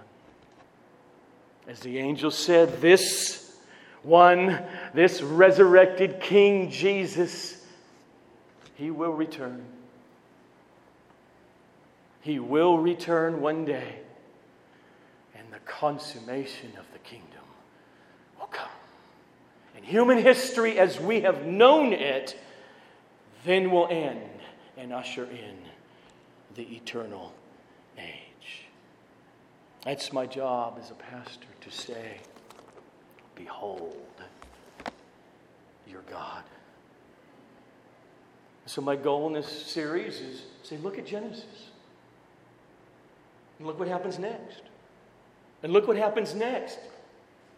As 1.67 1.79
the 1.79 1.97
angel 1.97 2.29
said, 2.29 2.81
this 2.81 3.55
one, 4.01 4.61
this 4.93 5.21
resurrected 5.21 6.19
King 6.19 6.69
Jesus, 6.69 7.65
he 8.75 8.91
will 8.91 9.13
return. 9.13 9.63
He 12.19 12.39
will 12.39 12.77
return 12.77 13.41
one 13.41 13.63
day, 13.63 13.99
and 15.35 15.45
the 15.51 15.59
consummation 15.59 16.71
of 16.77 16.85
the 16.91 16.99
kingdom. 16.99 17.32
And 19.83 19.91
human 19.91 20.17
history, 20.17 20.79
as 20.79 20.97
we 20.97 21.21
have 21.21 21.45
known 21.45 21.91
it, 21.91 22.39
then 23.43 23.69
will 23.69 23.87
end 23.89 24.21
and 24.77 24.93
usher 24.93 25.25
in 25.25 25.57
the 26.55 26.63
eternal 26.63 27.33
age. 27.97 28.67
That's 29.83 30.13
my 30.13 30.25
job 30.25 30.79
as 30.81 30.89
a 30.89 30.95
pastor 30.95 31.47
to 31.61 31.69
say, 31.69 32.19
Behold 33.35 33.97
your 35.87 36.01
God. 36.09 36.43
So, 38.65 38.81
my 38.81 38.95
goal 38.95 39.27
in 39.27 39.33
this 39.33 39.47
series 39.47 40.21
is 40.21 40.43
say, 40.63 40.77
look 40.77 40.97
at 40.97 41.05
Genesis. 41.05 41.69
And 43.59 43.67
look 43.67 43.77
what 43.77 43.89
happens 43.89 44.17
next. 44.17 44.61
And 45.61 45.73
look 45.73 45.87
what 45.87 45.97
happens 45.97 46.33
next. 46.33 46.79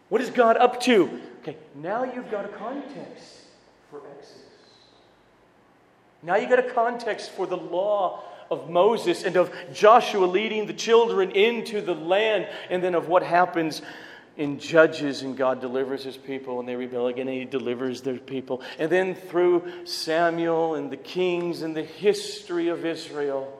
What 0.08 0.20
is 0.20 0.30
God 0.30 0.56
up 0.56 0.80
to? 0.82 1.20
Okay, 1.42 1.56
now 1.74 2.04
you've 2.04 2.30
got 2.30 2.44
a 2.44 2.48
context 2.48 3.42
for 3.90 4.00
Exodus. 4.18 4.42
Now 6.22 6.36
you've 6.36 6.50
got 6.50 6.58
a 6.58 6.70
context 6.70 7.30
for 7.30 7.46
the 7.46 7.56
law 7.56 8.22
of 8.50 8.70
Moses 8.70 9.24
and 9.24 9.36
of 9.36 9.52
Joshua 9.72 10.24
leading 10.26 10.66
the 10.66 10.72
children 10.72 11.30
into 11.32 11.80
the 11.80 11.94
land, 11.94 12.48
and 12.70 12.82
then 12.82 12.94
of 12.94 13.08
what 13.08 13.22
happens 13.22 13.82
in 14.36 14.58
Judges, 14.58 15.22
and 15.22 15.36
God 15.36 15.60
delivers 15.60 16.04
his 16.04 16.16
people, 16.16 16.60
and 16.60 16.68
they 16.68 16.76
rebel 16.76 17.06
again, 17.06 17.26
and 17.26 17.38
he 17.38 17.44
delivers 17.44 18.02
their 18.02 18.18
people. 18.18 18.60
And 18.78 18.90
then 18.90 19.14
through 19.14 19.86
Samuel 19.86 20.74
and 20.74 20.90
the 20.90 20.96
kings 20.96 21.62
and 21.62 21.74
the 21.74 21.82
history 21.82 22.68
of 22.68 22.84
Israel, 22.84 23.52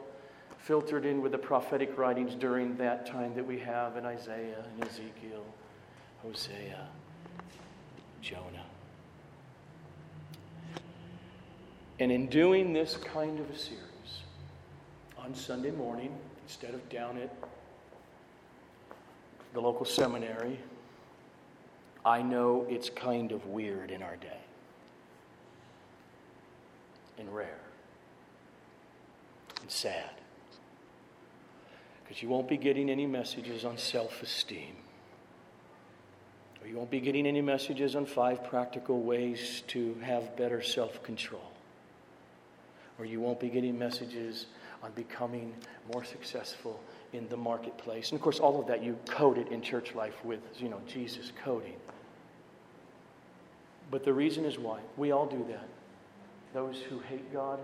filtered 0.59 1.07
in 1.07 1.23
with 1.23 1.33
the 1.33 1.39
prophetic 1.39 1.97
writings 1.97 2.35
during 2.35 2.77
that 2.77 3.07
time 3.07 3.35
that 3.37 3.47
we 3.47 3.59
have 3.61 3.97
in 3.97 4.05
Isaiah 4.05 4.65
and 4.75 4.89
Ezekiel, 4.89 5.45
Hosea, 6.27 6.89
Jonah. 8.21 8.67
And 12.01 12.11
in 12.11 12.27
doing 12.27 12.73
this 12.73 12.97
kind 12.97 13.39
of 13.39 13.49
a 13.49 13.57
series, 13.57 13.81
on 15.17 15.35
Sunday 15.35 15.71
morning, 15.71 16.13
instead 16.45 16.75
of 16.75 16.87
down 16.89 17.17
at 17.19 17.33
the 19.55 19.61
local 19.61 19.87
seminary, 19.87 20.59
I 22.05 22.23
know 22.23 22.67
it's 22.69 22.91
kind 22.91 23.31
of 23.31 23.47
weird 23.47 23.91
in 23.91 24.03
our 24.03 24.17
day 24.17 24.41
and 27.19 27.33
rare 27.35 27.61
and 29.63 29.71
sad 29.71 30.11
because 32.03 32.23
you 32.23 32.29
won't 32.29 32.49
be 32.49 32.57
getting 32.57 32.91
any 32.91 33.07
messages 33.07 33.65
on 33.65 33.79
self 33.79 34.23
esteem. 34.23 34.77
Or 36.67 36.69
you 36.69 36.77
won't 36.77 36.91
be 36.91 36.99
getting 36.99 37.29
any 37.29 37.43
messages 37.43 37.95
on 37.95 38.07
five 38.07 38.43
practical 38.43 39.01
ways 39.01 39.63
to 39.69 39.95
have 40.03 40.37
better 40.37 40.61
self 40.61 41.01
control. 41.05 41.53
Or 42.99 43.05
you 43.05 43.21
won't 43.21 43.39
be 43.39 43.49
getting 43.49 43.79
messages 43.79 44.47
on 44.83 44.91
becoming 44.93 45.55
more 45.93 46.03
successful 46.03 46.81
in 47.13 47.29
the 47.29 47.37
marketplace. 47.37 48.11
And 48.11 48.19
of 48.19 48.23
course, 48.23 48.41
all 48.41 48.61
of 48.61 48.67
that 48.67 48.83
you 48.83 48.99
code 49.09 49.39
it 49.39 49.49
in 49.53 49.63
church 49.63 49.95
life 49.95 50.25
with, 50.25 50.41
you 50.59 50.69
know, 50.69 50.81
Jesus 50.89 51.31
coding. 51.45 51.77
But 53.89 54.05
the 54.05 54.13
reason 54.13 54.45
is 54.45 54.59
why. 54.59 54.81
We 54.97 55.13
all 55.13 55.27
do 55.27 55.47
that. 55.49 55.69
Those 56.53 56.81
who 56.81 56.99
hate 56.99 57.33
God, 57.33 57.61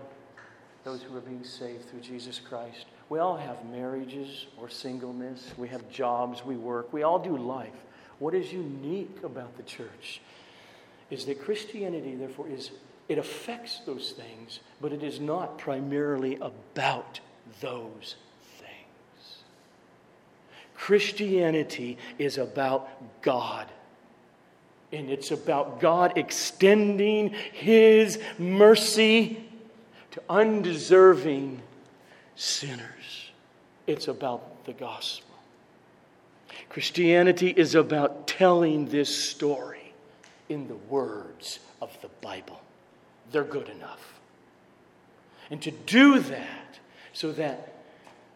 those 0.85 1.01
who 1.01 1.17
are 1.17 1.21
being 1.21 1.43
saved 1.43 1.89
through 1.89 1.99
Jesus 1.99 2.39
Christ. 2.39 2.85
We 3.09 3.19
all 3.19 3.35
have 3.35 3.65
marriages 3.65 4.47
or 4.57 4.69
singleness. 4.69 5.51
We 5.57 5.67
have 5.67 5.89
jobs, 5.89 6.45
we 6.45 6.55
work. 6.55 6.93
We 6.93 7.03
all 7.03 7.19
do 7.19 7.35
life. 7.35 7.73
What 8.19 8.33
is 8.33 8.53
unique 8.53 9.17
about 9.23 9.57
the 9.57 9.63
church 9.63 10.21
is 11.09 11.25
that 11.25 11.41
Christianity, 11.43 12.15
therefore, 12.15 12.47
is 12.47 12.71
it 13.09 13.17
affects 13.17 13.81
those 13.85 14.11
things, 14.11 14.61
but 14.79 14.93
it 14.93 15.03
is 15.03 15.19
not 15.19 15.57
primarily 15.57 16.37
about 16.37 17.19
those 17.59 18.15
things. 18.57 19.43
Christianity 20.73 21.97
is 22.17 22.37
about 22.37 23.21
God. 23.21 23.67
And 24.91 25.09
it's 25.09 25.31
about 25.31 25.79
God 25.79 26.13
extending 26.17 27.29
His 27.51 28.19
mercy 28.37 29.43
to 30.11 30.21
undeserving 30.29 31.61
sinners. 32.35 33.31
It's 33.87 34.07
about 34.07 34.65
the 34.65 34.73
gospel. 34.73 35.32
Christianity 36.69 37.49
is 37.49 37.75
about 37.75 38.27
telling 38.27 38.87
this 38.87 39.15
story 39.15 39.93
in 40.49 40.67
the 40.67 40.75
words 40.75 41.59
of 41.81 41.95
the 42.01 42.09
Bible. 42.21 42.61
They're 43.31 43.43
good 43.43 43.69
enough. 43.69 44.19
And 45.49 45.61
to 45.61 45.71
do 45.71 46.19
that 46.19 46.79
so 47.13 47.31
that 47.33 47.73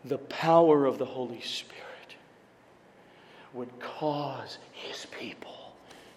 the 0.06 0.18
power 0.18 0.86
of 0.86 0.98
the 0.98 1.06
Holy 1.06 1.42
Spirit 1.42 1.84
would 3.54 3.80
cause 3.80 4.58
his 4.72 5.06
people 5.08 5.76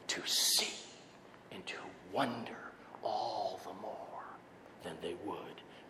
to 0.08 0.20
see 0.26 0.74
and 1.52 1.64
to 1.66 1.76
wonder 2.12 2.56
all 3.02 3.60
the 3.64 3.72
more 3.80 4.24
than 4.84 4.92
they 5.02 5.14
would 5.24 5.36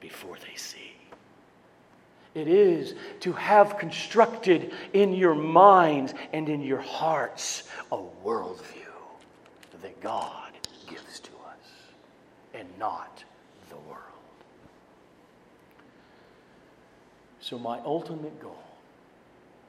before 0.01 0.37
they 0.37 0.57
see. 0.57 0.93
It 2.35 2.47
is 2.47 2.95
to 3.21 3.33
have 3.33 3.79
constructed 3.79 4.73
in 4.93 5.13
your 5.13 5.35
minds 5.35 6.15
and 6.33 6.49
in 6.49 6.63
your 6.63 6.81
hearts 6.81 7.65
a 7.91 7.99
worldview 8.25 8.87
that 9.83 10.01
God 10.01 10.53
gives 10.87 11.19
to 11.21 11.31
us 11.31 11.71
and 12.55 12.69
not 12.79 13.25
the 13.69 13.77
world. 13.77 14.01
So, 17.41 17.59
my 17.59 17.81
ultimate 17.81 18.41
goal 18.41 18.63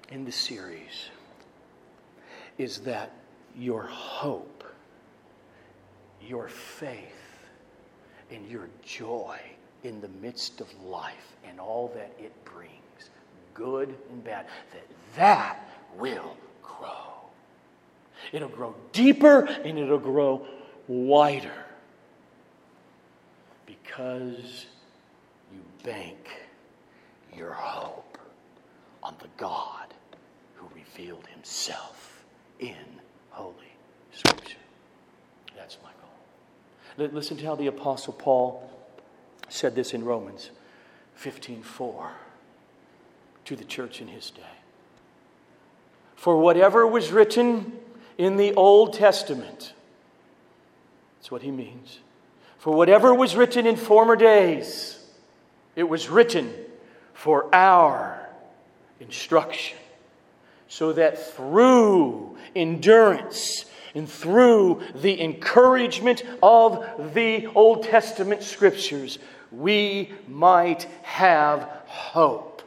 in 0.09 0.23
the 0.23 0.31
series 0.31 1.09
is 2.59 2.79
that 2.79 3.11
your 3.57 3.83
hope, 3.83 4.63
your 6.21 6.47
faith, 6.47 7.07
and 8.29 8.47
your 8.47 8.69
joy 8.85 9.39
in 9.83 10.01
the 10.01 10.09
midst 10.21 10.61
of 10.61 10.67
life 10.83 11.35
and 11.47 11.59
all 11.59 11.91
that 11.95 12.11
it 12.19 12.33
brings, 12.45 13.09
good 13.53 13.95
and 14.09 14.23
bad, 14.23 14.45
that 14.71 14.87
that 15.15 15.69
will 15.97 16.37
grow. 16.61 17.11
It'll 18.31 18.49
grow 18.49 18.75
deeper 18.91 19.45
and 19.45 19.77
it'll 19.77 19.97
grow 19.97 20.45
wider 20.87 21.65
because 23.65 24.65
you 25.51 25.59
bank 25.83 26.29
your 27.35 27.51
hope 27.51 28.17
on 29.03 29.15
the 29.19 29.27
God 29.37 29.93
who 30.55 30.67
revealed 30.75 31.25
himself 31.27 32.23
in 32.59 32.75
Holy 33.31 33.55
Scripture. 34.13 34.57
That's 35.55 35.77
my 35.83 35.89
goal. 36.01 37.09
Listen 37.13 37.37
to 37.37 37.45
how 37.45 37.55
the 37.55 37.67
Apostle 37.67 38.13
Paul 38.13 38.69
said 39.51 39.75
this 39.75 39.93
in 39.93 40.05
Romans 40.05 40.49
15:4 41.15 42.11
to 43.45 43.55
the 43.55 43.63
church 43.63 44.01
in 44.01 44.07
his 44.07 44.31
day. 44.31 44.41
For 46.15 46.37
whatever 46.37 46.85
was 46.85 47.11
written 47.11 47.79
in 48.17 48.37
the 48.37 48.53
Old 48.53 48.93
Testament, 48.93 49.73
that's 51.17 51.31
what 51.31 51.41
he 51.41 51.51
means. 51.51 51.99
For 52.57 52.73
whatever 52.73 53.13
was 53.13 53.35
written 53.35 53.65
in 53.65 53.75
former 53.75 54.15
days, 54.15 55.03
it 55.75 55.83
was 55.83 56.09
written 56.09 56.53
for 57.13 57.53
our 57.53 58.29
instruction, 58.99 59.77
so 60.67 60.93
that 60.93 61.17
through 61.33 62.37
endurance 62.55 63.65
and 63.95 64.09
through 64.09 64.81
the 64.95 65.19
encouragement 65.21 66.23
of 66.41 67.13
the 67.13 67.47
Old 67.47 67.83
Testament 67.83 68.43
scriptures, 68.43 69.17
we 69.51 70.11
might 70.27 70.83
have 71.03 71.61
hope. 71.85 72.61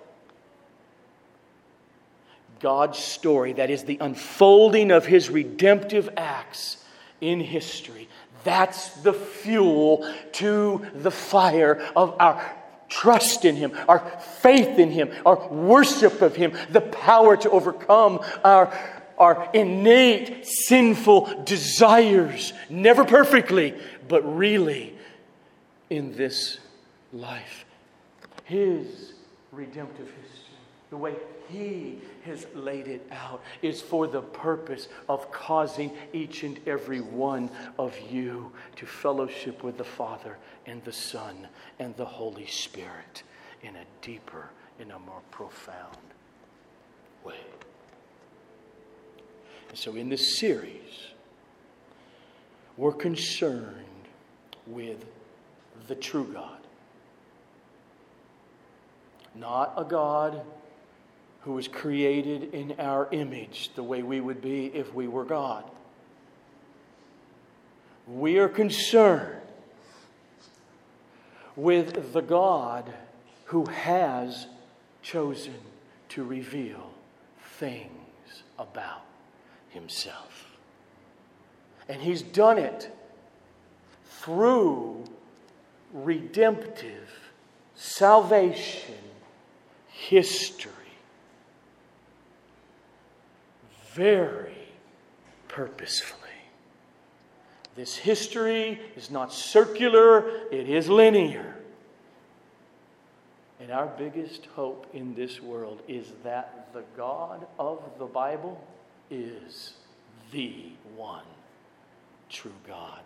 God's 2.61 2.99
story, 2.99 3.55
that 3.55 3.71
is 3.71 3.85
the 3.85 3.99
unfolding 4.01 4.91
of 4.91 5.05
his 5.05 5.29
redemptive 5.29 6.09
acts 6.17 6.83
in 7.21 7.41
history, 7.41 8.09
that's 8.43 8.91
the 9.03 9.13
fuel 9.13 10.11
to 10.33 10.87
the 10.95 11.11
fire 11.11 11.83
of 11.97 12.17
our 12.21 12.43
trust 12.89 13.45
in 13.45 13.57
Him, 13.57 13.73
our 13.89 13.99
faith 14.41 14.79
in 14.79 14.91
Him, 14.91 15.11
our 15.27 15.49
worship 15.49 16.23
of 16.23 16.37
Him, 16.37 16.53
the 16.71 16.81
power 16.81 17.37
to 17.39 17.51
overcome 17.51 18.21
our, 18.45 18.73
our 19.19 19.51
innate 19.53 20.47
sinful 20.47 21.45
desires, 21.45 22.53
never 22.71 23.05
perfectly, 23.05 23.75
but 24.07 24.23
really 24.37 24.95
in 25.91 26.15
this 26.17 26.59
life. 27.15 27.65
His 28.45 29.15
redemptive 29.53 30.09
history, 30.09 30.59
the 30.91 30.97
way 30.97 31.15
He 31.49 32.01
has 32.25 32.47
laid 32.55 32.89
it 32.89 33.07
out, 33.11 33.43
is 33.63 33.81
for 33.81 34.07
the 34.07 34.21
purpose 34.21 34.89
of 35.09 35.31
causing 35.31 35.93
each 36.13 36.43
and 36.43 36.59
every 36.67 37.01
one 37.01 37.51
of 37.79 37.99
you 38.11 38.53
to 38.77 38.87
fellowship 38.87 39.63
with 39.63 39.79
the 39.79 39.85
Father 39.85 40.37
and 40.67 40.85
the 40.85 40.93
Son 40.93 41.49
and 41.79 41.97
the 41.97 42.05
Holy 42.05 42.47
Spirit 42.47 43.23
in 43.63 43.77
a 43.77 43.85
deeper, 44.03 44.51
in 44.79 44.91
a 44.91 44.99
more 44.99 45.23
profound 45.31 45.97
way. 47.25 47.35
And 49.71 49.79
so, 49.79 49.95
in 49.97 50.09
this 50.09 50.39
series, 50.39 51.09
we're 52.77 52.93
concerned 52.93 53.87
with 54.67 55.05
the 55.89 55.95
true 55.95 56.29
God. 56.33 56.64
Not 59.35 59.75
a 59.77 59.85
God 59.85 60.43
who 61.41 61.53
was 61.53 61.69
created 61.69 62.55
in 62.55 62.75
our 62.79 63.09
image, 63.13 63.71
the 63.75 63.83
way 63.83 64.03
we 64.03 64.21
would 64.21 64.41
be 64.41 64.67
if 64.67 64.95
we 64.95 65.09
were 65.09 65.25
God. 65.25 65.65
We 68.07 68.39
are 68.39 68.49
concerned 68.49 69.41
with 71.57 72.13
the 72.13 72.23
God 72.23 72.93
who 73.47 73.67
has 73.67 74.47
chosen 75.03 75.55
to 76.11 76.25
reveal 76.25 76.91
things 77.59 78.43
about 78.59 79.05
himself. 79.69 80.57
And 81.89 82.01
he's 82.01 82.23
done 82.23 82.59
it 82.59 82.91
through 84.07 85.05
redemptive 85.93 87.11
salvation 87.75 88.95
history. 89.95 90.73
Very 93.95 94.57
purposefully. 95.49 96.21
This 97.77 97.97
history 97.97 98.81
is 98.97 99.11
not 99.11 99.33
circular, 99.33 100.29
it 100.51 100.69
is 100.69 100.89
linear. 100.89 101.57
And 103.61 103.71
our 103.71 103.87
biggest 103.87 104.47
hope 104.55 104.87
in 104.93 105.15
this 105.15 105.41
world 105.41 105.81
is 105.89 106.13
that 106.25 106.69
the 106.73 106.83
God 106.97 107.47
of 107.59 107.81
the 107.99 108.05
Bible 108.05 108.63
is 109.11 109.75
the 110.33 110.73
one 110.97 111.23
true 112.29 112.53
God. 112.67 113.01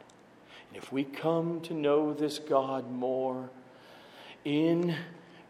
And 0.68 0.83
if 0.83 0.90
we 0.90 1.05
come 1.05 1.61
to 1.62 1.74
know 1.74 2.12
this 2.12 2.38
God 2.38 2.90
more 2.90 3.51
in 4.44 4.94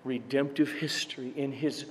redemptive 0.05 0.73
history, 0.73 1.33
in 1.37 1.53
his 1.53 1.85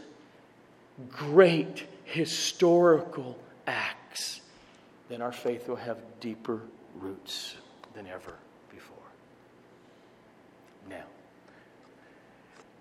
great 1.10 1.86
historical 2.06 3.38
acts, 3.66 4.42
then 5.10 5.22
our 5.22 5.32
faith 5.32 5.68
will 5.68 5.76
have 5.76 5.98
deeper 6.20 6.62
roots 6.96 7.56
than 7.94 8.08
ever 8.08 8.34
before. 8.72 8.98
Now, 10.90 11.04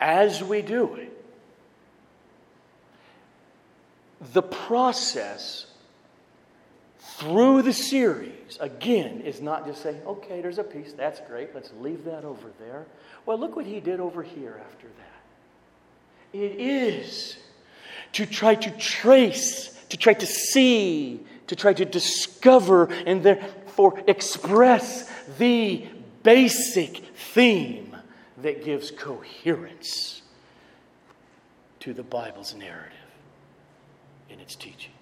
as 0.01 0.43
we 0.43 0.63
do 0.63 0.95
it, 0.95 1.13
the 4.33 4.43
process 4.43 5.67
through 6.99 7.63
the 7.63 7.73
series, 7.73 8.59
again, 8.61 9.21
is 9.23 9.41
not 9.41 9.67
just 9.67 9.83
saying, 9.83 10.01
okay, 10.07 10.41
there's 10.41 10.59
a 10.59 10.65
piece, 10.65 10.93
that's 10.93 11.21
great, 11.29 11.55
let's 11.55 11.73
leave 11.81 12.05
that 12.05 12.25
over 12.25 12.51
there. 12.59 12.87
Well, 13.25 13.39
look 13.39 13.57
what 13.57 13.67
he 13.67 13.81
did 13.81 14.01
over 14.01 14.23
here 14.23 14.61
after 14.67 14.87
that. 14.87 15.16
It 16.33 16.61
is 16.61 17.37
to 18.13 18.27
try 18.27 18.55
to 18.55 18.71
trace, 18.79 19.69
to 19.89 19.97
try 19.97 20.15
to 20.15 20.27
see, 20.27 21.21
to 21.47 21.57
try 21.57 21.73
to 21.73 21.85
discover, 21.85 22.87
and 23.07 23.23
therefore 23.23 24.03
express 24.07 25.11
the 25.39 25.87
basic 26.23 26.99
theme 27.15 27.97
that 28.39 28.65
gives 28.65 28.91
coherence 28.91 30.23
to 31.81 31.95
the 31.95 32.03
Bible's 32.03 32.55
narrative 32.55 32.93
in 34.29 34.41
its 34.41 34.57
teachings. 34.57 34.93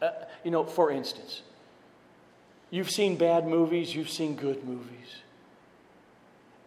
Uh, 0.00 0.10
you 0.44 0.50
know, 0.50 0.64
for 0.64 0.90
instance, 0.90 1.42
you've 2.70 2.90
seen 2.90 3.16
bad 3.16 3.46
movies, 3.46 3.94
you've 3.94 4.10
seen 4.10 4.36
good 4.36 4.64
movies. 4.64 5.22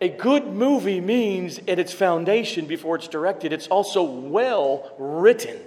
A 0.02 0.10
good 0.10 0.48
movie 0.48 1.00
means 1.00 1.60
at 1.68 1.78
its 1.78 1.94
foundation, 1.94 2.66
before 2.66 2.96
it's 2.96 3.08
directed, 3.08 3.54
it's 3.54 3.68
also 3.68 4.02
well 4.02 4.92
written, 4.98 5.60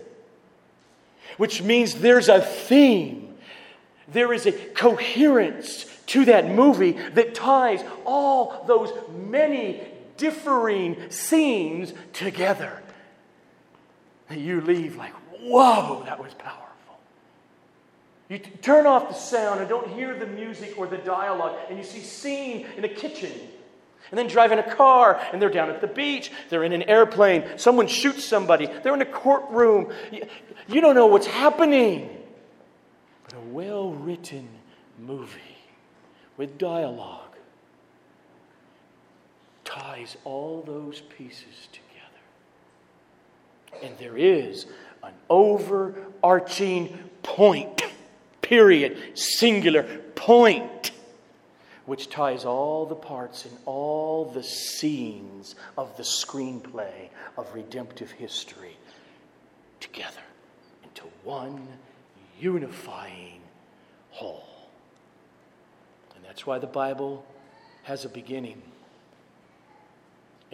which 1.37 1.63
means 1.63 1.95
there's 1.95 2.29
a 2.29 2.41
theme, 2.41 3.37
there 4.09 4.33
is 4.33 4.47
a 4.47 4.53
coherence 4.53 5.87
to 6.07 6.25
that 6.25 6.51
movie 6.51 6.99
that 7.15 7.37
ties 7.37 7.85
all 8.05 8.65
those 8.67 8.93
many 9.17 9.81
differing 10.17 11.11
scenes 11.11 11.95
together. 12.13 12.83
You 14.31 14.61
leave 14.63 14.97
like, 14.97 15.13
whoa, 15.41 16.03
that 16.07 16.21
was 16.21 16.35
powerful. 16.35 16.65
You 18.29 18.39
t- 18.39 18.51
turn 18.63 18.87
off 18.87 19.09
the 19.09 19.15
sound 19.15 19.61
and 19.61 19.69
don't 19.69 19.89
hear 19.91 20.19
the 20.19 20.27
music 20.27 20.75
or 20.77 20.89
the 20.89 20.99
dialogue, 20.99 21.57
and 21.69 21.79
you 21.79 21.85
see 21.85 22.01
scene 22.01 22.67
in 22.77 22.85
a 22.85 22.89
kitchen 22.89 23.31
and 24.11 24.19
then 24.19 24.27
drive 24.27 24.53
in 24.53 24.59
a 24.59 24.75
car, 24.75 25.21
and 25.33 25.41
they're 25.41 25.51
down 25.51 25.71
at 25.71 25.81
the 25.81 25.87
beach, 25.87 26.31
they're 26.49 26.65
in 26.65 26.73
an 26.73 26.83
airplane, 26.83 27.45
someone 27.57 27.87
shoots 27.87 28.25
somebody, 28.25 28.67
they're 28.83 28.95
in 28.95 29.03
a 29.03 29.07
courtroom. 29.07 29.93
You 30.69 30.81
don't 30.81 30.95
know 30.95 31.07
what's 31.07 31.27
happening. 31.27 32.11
But 33.25 33.35
a 33.35 33.41
well 33.41 33.91
written 33.93 34.49
movie 34.99 35.41
with 36.37 36.59
dialogue 36.59 37.21
ties 39.65 40.17
all 40.25 40.63
those 40.67 41.01
pieces 41.01 41.69
together. 41.73 41.95
And 43.83 43.99
there 43.99 44.17
is 44.17 44.67
an 45.03 45.13
overarching 45.29 46.99
point, 47.23 47.83
period, 48.43 49.19
singular 49.19 49.83
point 50.15 50.93
which 51.87 52.09
ties 52.09 52.45
all 52.45 52.87
the 52.87 52.95
parts 52.95 53.45
and 53.45 53.57
all 53.67 54.25
the 54.25 54.43
scenes 54.43 55.55
of 55.77 55.97
the 55.97 56.03
screenplay 56.03 57.09
of 57.37 57.53
redemptive 57.55 58.11
history 58.11 58.77
together 59.81 60.23
into 60.83 61.05
one 61.23 61.67
unifying 62.41 63.41
whole. 64.11 64.47
And 66.17 66.25
that's 66.25 66.47
why 66.47 66.59
the 66.59 66.67
Bible 66.67 67.25
has 67.83 68.05
a 68.05 68.09
beginning 68.09 68.63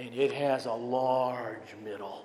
and 0.00 0.14
it 0.14 0.32
has 0.32 0.64
a 0.64 0.72
large 0.72 1.76
middle. 1.84 2.24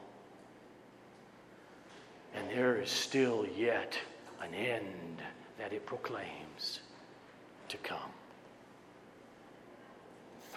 And 2.34 2.50
there 2.50 2.82
is 2.82 2.90
still 2.90 3.46
yet 3.58 3.98
an 4.42 4.54
end 4.54 5.22
that 5.60 5.74
it 5.74 5.86
proclaims 5.86 6.80
to 7.68 7.78
come. 7.78 8.15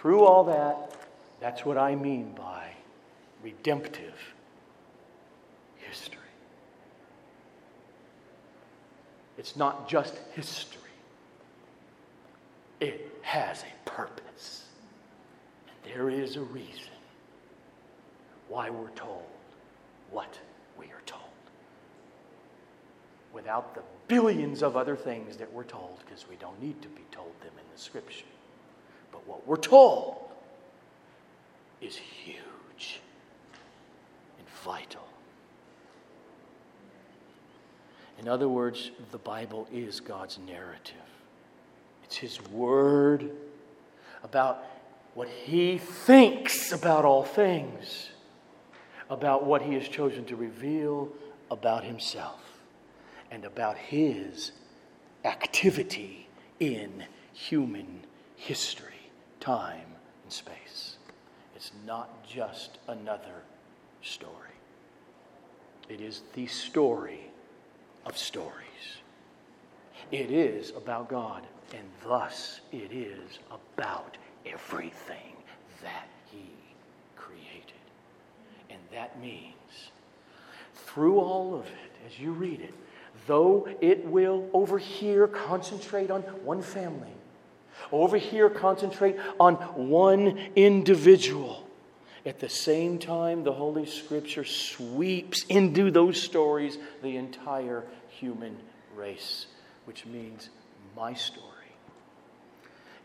Through 0.01 0.25
all 0.25 0.45
that, 0.45 0.95
that's 1.41 1.65
what 1.65 1.77
I 1.77 1.97
mean 1.97 2.33
by 2.37 2.71
redemptive 3.43 4.15
history. 5.77 6.19
It's 9.37 9.57
not 9.57 9.89
just 9.89 10.19
history, 10.35 10.81
it 12.81 13.19
has 13.23 13.65
a 13.65 13.91
purpose. 13.91 14.67
And 15.67 15.93
there 15.93 16.11
is 16.11 16.37
a 16.37 16.43
reason 16.43 16.93
why 18.49 18.71
we're 18.71 18.91
told 18.91 19.27
what 20.13 20.39
we 20.79 20.87
are 20.87 21.03
told. 21.07 21.23
Without 23.33 23.75
the 23.75 23.83
billions 24.07 24.63
of 24.63 24.77
other 24.77 24.95
things 24.95 25.37
that 25.39 25.53
we're 25.53 25.65
told, 25.65 25.99
because 26.05 26.29
we 26.29 26.37
don't 26.37 26.61
need 26.63 26.81
to 26.83 26.89
be 26.89 27.03
told 27.11 27.33
them 27.41 27.53
in 27.57 27.65
the 27.75 27.81
scripture. 27.81 28.25
But 29.13 29.27
what 29.27 29.47
we're 29.47 29.57
told 29.57 30.17
is 31.81 31.97
huge 31.97 33.01
and 34.39 34.49
vital. 34.65 35.07
In 38.19 38.29
other 38.29 38.49
words, 38.49 38.91
the 39.13 39.19
Bible 39.19 39.69
is 39.73 40.01
God's 40.01 40.39
narrative. 40.39 40.95
It's 42.05 42.17
His 42.17 42.41
Word 42.51 43.31
about 44.23 44.65
what 45.15 45.29
He 45.29 45.79
thinks 45.79 46.73
about 46.73 47.05
all 47.05 47.23
things 47.23 48.11
about 49.11 49.45
what 49.45 49.63
he 49.63 49.75
has 49.75 49.89
chosen 49.89 50.25
to 50.27 50.37
reveal 50.37 51.09
about 51.51 51.85
himself 51.85 52.41
and 53.31 53.45
about 53.45 53.77
his 53.77 54.53
activity 55.25 56.29
in 56.61 57.05
human 57.33 58.01
history, 58.37 58.88
time, 59.41 59.87
and 60.25 60.33
space. 60.33 60.97
It's 61.55 61.73
not 61.87 62.27
just 62.27 62.79
another 62.87 63.43
story, 64.03 64.33
it 65.89 66.01
is 66.01 66.23
the 66.35 66.47
story 66.47 67.31
of 68.07 68.17
stories. 68.17 68.55
It 70.11 70.31
is 70.31 70.71
about 70.71 71.09
God, 71.09 71.47
and 71.75 71.87
thus 72.03 72.61
it 72.73 72.93
is 72.93 73.41
about 73.51 74.17
everything 74.47 75.37
that 75.83 76.09
He 76.31 76.51
created. 77.17 77.83
And 78.71 78.79
that 78.93 79.21
means. 79.21 79.55
Through 80.87 81.19
all 81.19 81.55
of 81.55 81.67
it, 81.67 81.93
as 82.07 82.19
you 82.19 82.33
read 82.33 82.61
it, 82.61 82.75
though 83.27 83.69
it 83.81 84.05
will 84.07 84.49
over 84.53 84.79
here 84.79 85.27
concentrate 85.27 86.11
on 86.11 86.23
one 86.23 86.63
family, 86.63 87.13
over 87.93 88.17
here 88.17 88.51
concentrate 88.51 89.17
on 89.39 89.55
one 89.55 90.39
individual. 90.57 91.69
At 92.27 92.41
the 92.41 92.49
same 92.49 92.99
time, 92.99 93.45
the 93.45 93.53
Holy 93.53 93.87
Scripture 93.87 94.45
sweeps 94.45 95.45
into 95.49 95.91
those 95.91 96.21
stories 96.21 96.79
the 97.03 97.17
entire 97.17 97.85
human 98.09 98.57
race, 98.95 99.47
which 99.85 100.05
means 100.05 100.51
my 100.97 101.15
story. 101.15 101.47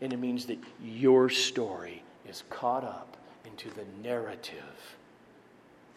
And 0.00 0.12
it 0.12 0.18
means 0.18 0.46
that 0.46 0.58
your 0.82 1.30
story 1.30 2.02
is 2.28 2.42
caught 2.50 2.84
up 2.84 3.16
into 3.46 3.70
the 3.70 3.84
narrative 4.02 4.96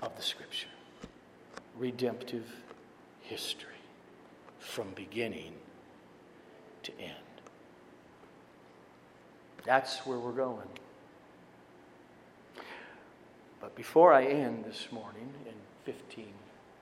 of 0.01 0.15
the 0.15 0.21
Scripture 0.21 0.67
redemptive 1.77 2.45
history 3.21 3.69
from 4.59 4.87
beginning 4.95 5.53
to 6.83 6.91
end. 6.99 7.26
That's 9.67 10.05
where 10.05 10.17
we're 10.17 10.31
going. 10.31 10.69
But 13.59 13.75
before 13.75 14.13
I 14.13 14.23
end 14.23 14.63
this 14.63 14.87
morning, 14.93 15.29
in 15.45 15.53
15 15.93 16.25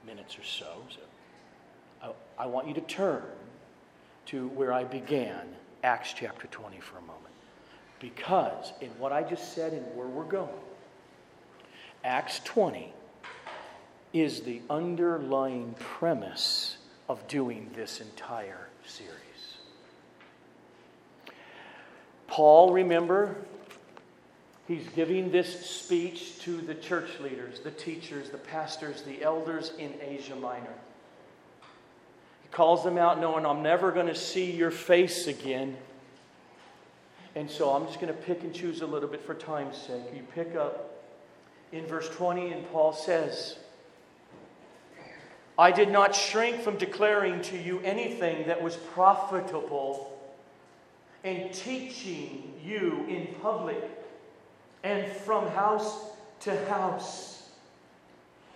minutes 0.05 0.37
or 0.37 0.43
so, 0.43 0.83
so 0.89 2.13
I, 2.37 2.43
I 2.43 2.45
want 2.45 2.67
you 2.67 2.75
to 2.75 2.81
turn 2.81 3.23
to 4.27 4.49
where 4.49 4.71
I 4.71 4.83
began, 4.83 5.47
Acts 5.83 6.13
chapter 6.13 6.45
20, 6.45 6.79
for 6.79 6.99
a 6.99 7.01
moment. 7.01 7.33
Because 7.99 8.71
in 8.81 8.89
what 8.99 9.11
I 9.11 9.23
just 9.23 9.55
said 9.55 9.73
and 9.73 9.83
where 9.97 10.07
we're 10.07 10.23
going, 10.23 10.49
Acts 12.03 12.39
20 12.43 12.93
is 14.13 14.41
the 14.41 14.61
underlying 14.69 15.73
premise 15.79 16.77
of 17.09 17.27
doing 17.27 17.71
this 17.75 17.99
entire 17.99 18.69
series. 18.85 19.34
Paul, 22.35 22.73
remember, 22.73 23.33
he's 24.67 24.85
giving 24.89 25.31
this 25.31 25.65
speech 25.65 26.37
to 26.39 26.57
the 26.57 26.75
church 26.75 27.17
leaders, 27.21 27.61
the 27.61 27.71
teachers, 27.71 28.29
the 28.29 28.37
pastors, 28.37 29.03
the 29.03 29.23
elders 29.23 29.71
in 29.79 29.93
Asia 30.01 30.35
Minor. 30.35 30.73
He 32.43 32.49
calls 32.51 32.83
them 32.83 32.97
out, 32.97 33.21
knowing, 33.21 33.45
I'm 33.45 33.63
never 33.63 33.89
going 33.89 34.07
to 34.07 34.15
see 34.15 34.51
your 34.51 34.69
face 34.69 35.27
again. 35.27 35.77
And 37.35 37.49
so 37.49 37.69
I'm 37.69 37.85
just 37.85 38.01
going 38.01 38.13
to 38.13 38.21
pick 38.21 38.43
and 38.43 38.53
choose 38.53 38.81
a 38.81 38.85
little 38.85 39.07
bit 39.07 39.21
for 39.21 39.33
time's 39.33 39.77
sake. 39.77 40.03
You 40.13 40.23
pick 40.33 40.57
up 40.57 41.05
in 41.71 41.85
verse 41.85 42.09
20, 42.09 42.51
and 42.51 42.69
Paul 42.69 42.91
says, 42.91 43.55
I 45.57 45.71
did 45.71 45.87
not 45.87 46.13
shrink 46.13 46.59
from 46.59 46.75
declaring 46.77 47.41
to 47.43 47.57
you 47.57 47.79
anything 47.79 48.47
that 48.47 48.61
was 48.61 48.75
profitable 48.75 50.14
and 51.25 51.53
teaching 51.53 52.53
you 52.63 53.05
in 53.09 53.27
public 53.41 53.83
and 54.83 55.11
from 55.11 55.49
house 55.49 56.11
to 56.41 56.65
house, 56.67 57.49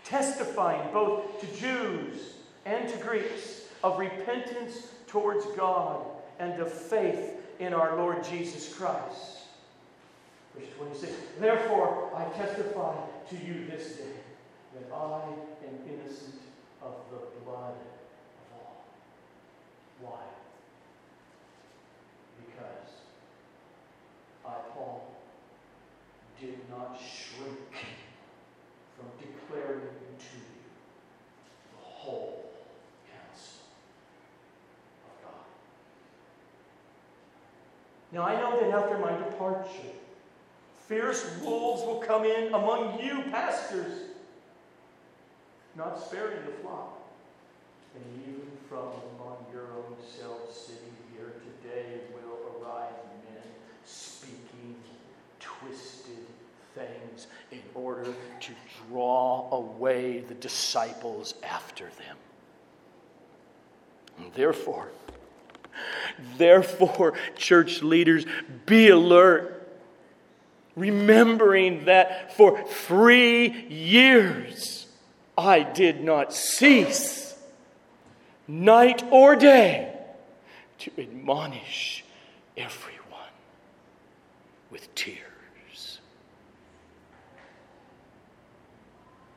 testifying 0.03 0.93
both 0.93 1.41
to 1.41 1.59
Jews 1.59 2.35
and 2.65 2.87
to 2.87 2.97
Greeks 2.97 3.63
of 3.83 3.97
repentance 3.97 4.87
towards 5.07 5.45
God 5.57 6.05
and 6.37 6.61
of 6.61 6.71
faith 6.71 7.31
in 7.59 7.73
our 7.73 7.97
Lord 7.97 8.23
Jesus 8.23 8.73
Christ. 8.73 9.39
Verse 10.55 10.69
26 10.77 11.11
Therefore, 11.39 12.11
I 12.15 12.25
testify 12.37 12.95
to 13.29 13.35
you 13.35 13.65
this 13.69 13.93
day 13.93 14.03
that 14.75 14.93
I 14.93 15.21
am 15.67 15.75
innocent 15.91 16.35
of 16.81 16.93
the 17.11 17.41
blood 17.43 17.73
of 17.73 18.53
all. 18.53 18.85
Why? 20.01 20.21
Because 22.45 22.89
I, 24.45 24.53
Paul, 24.73 25.09
did 26.39 26.57
not 26.69 26.97
shrink 26.97 27.57
from 28.95 29.07
declaring 29.19 29.81
to 30.19 30.37
you 30.37 30.43
the 31.71 31.83
whole 31.83 32.51
counsel 33.11 33.61
of 35.05 35.23
God. 35.23 35.45
Now 38.11 38.23
I 38.23 38.35
know 38.35 38.59
that 38.59 38.71
after 38.71 38.97
my 38.97 39.15
departure, 39.17 39.93
fierce 40.87 41.29
wolves 41.41 41.83
will 41.83 41.99
come 41.99 42.25
in 42.25 42.53
among 42.53 42.99
you, 42.99 43.23
pastors 43.31 44.09
not 45.75 46.03
sparing 46.03 46.45
the 46.45 46.51
flock. 46.61 46.99
And 47.95 48.03
even 48.21 48.47
from 48.67 48.87
among 49.15 49.37
your 49.51 49.63
own 49.63 49.95
selves 50.05 50.55
sitting 50.55 50.93
here 51.13 51.33
today 51.61 52.01
will 52.13 52.61
arise 52.61 52.93
men 53.31 53.43
speaking 53.85 54.75
twisted 55.39 56.25
things 56.75 57.27
in 57.51 57.61
order 57.73 58.13
to 58.39 58.51
draw 58.87 59.49
away 59.51 60.19
the 60.19 60.35
disciples 60.35 61.35
after 61.43 61.85
them. 61.85 62.17
And 64.17 64.33
therefore, 64.33 64.89
therefore, 66.37 67.13
church 67.35 67.81
leaders, 67.81 68.25
be 68.65 68.89
alert 68.89 69.59
remembering 70.79 71.85
that 71.85 72.35
for 72.35 72.63
three 72.63 73.67
years 73.67 74.87
I 75.37 75.63
did 75.63 76.03
not 76.03 76.33
cease, 76.33 77.37
night 78.47 79.03
or 79.11 79.35
day, 79.35 79.93
to 80.79 80.91
admonish 80.97 82.03
everyone 82.57 83.33
with 84.71 84.93
tears. 84.95 85.99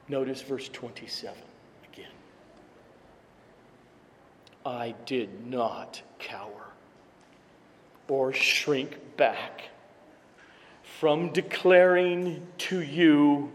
Notice 0.09 0.42
verse 0.42 0.68
27 0.68 1.37
again. 1.92 2.07
I 4.64 4.94
did 5.07 5.46
not 5.46 6.02
cower 6.22 6.62
or 8.12 8.30
shrink 8.30 9.16
back 9.16 9.70
from 11.00 11.32
declaring 11.32 12.46
to 12.58 12.80
you 12.80 13.50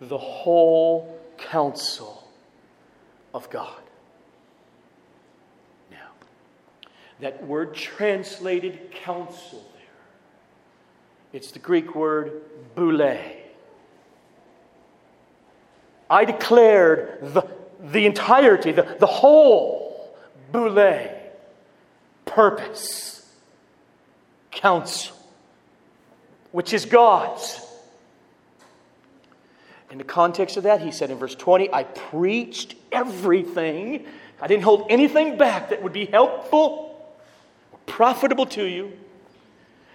the 0.00 0.18
whole 0.18 1.18
counsel 1.38 2.28
of 3.32 3.48
God. 3.50 3.80
Now, 5.90 6.10
that 7.20 7.46
word 7.46 7.74
translated 7.74 8.90
counsel 8.90 9.64
there, 9.74 9.82
it's 11.32 11.52
the 11.52 11.60
Greek 11.60 11.94
word 11.94 12.42
boule. 12.74 13.16
I 16.10 16.24
declared 16.24 17.18
the, 17.22 17.42
the 17.80 18.04
entirety, 18.04 18.72
the, 18.72 18.96
the 18.98 19.06
whole 19.06 20.16
boule, 20.50 21.13
purpose, 22.34 23.24
counsel, 24.50 25.16
which 26.50 26.72
is 26.72 26.84
God's. 26.84 27.60
In 29.90 29.98
the 29.98 30.04
context 30.04 30.56
of 30.56 30.64
that, 30.64 30.80
he 30.80 30.90
said 30.90 31.12
in 31.12 31.18
verse 31.18 31.36
20, 31.36 31.72
I 31.72 31.84
preached 31.84 32.74
everything. 32.90 34.04
I 34.40 34.48
didn't 34.48 34.64
hold 34.64 34.86
anything 34.90 35.38
back 35.38 35.68
that 35.68 35.80
would 35.84 35.92
be 35.92 36.06
helpful 36.06 37.14
or 37.70 37.78
profitable 37.86 38.46
to 38.46 38.64
you. 38.64 38.92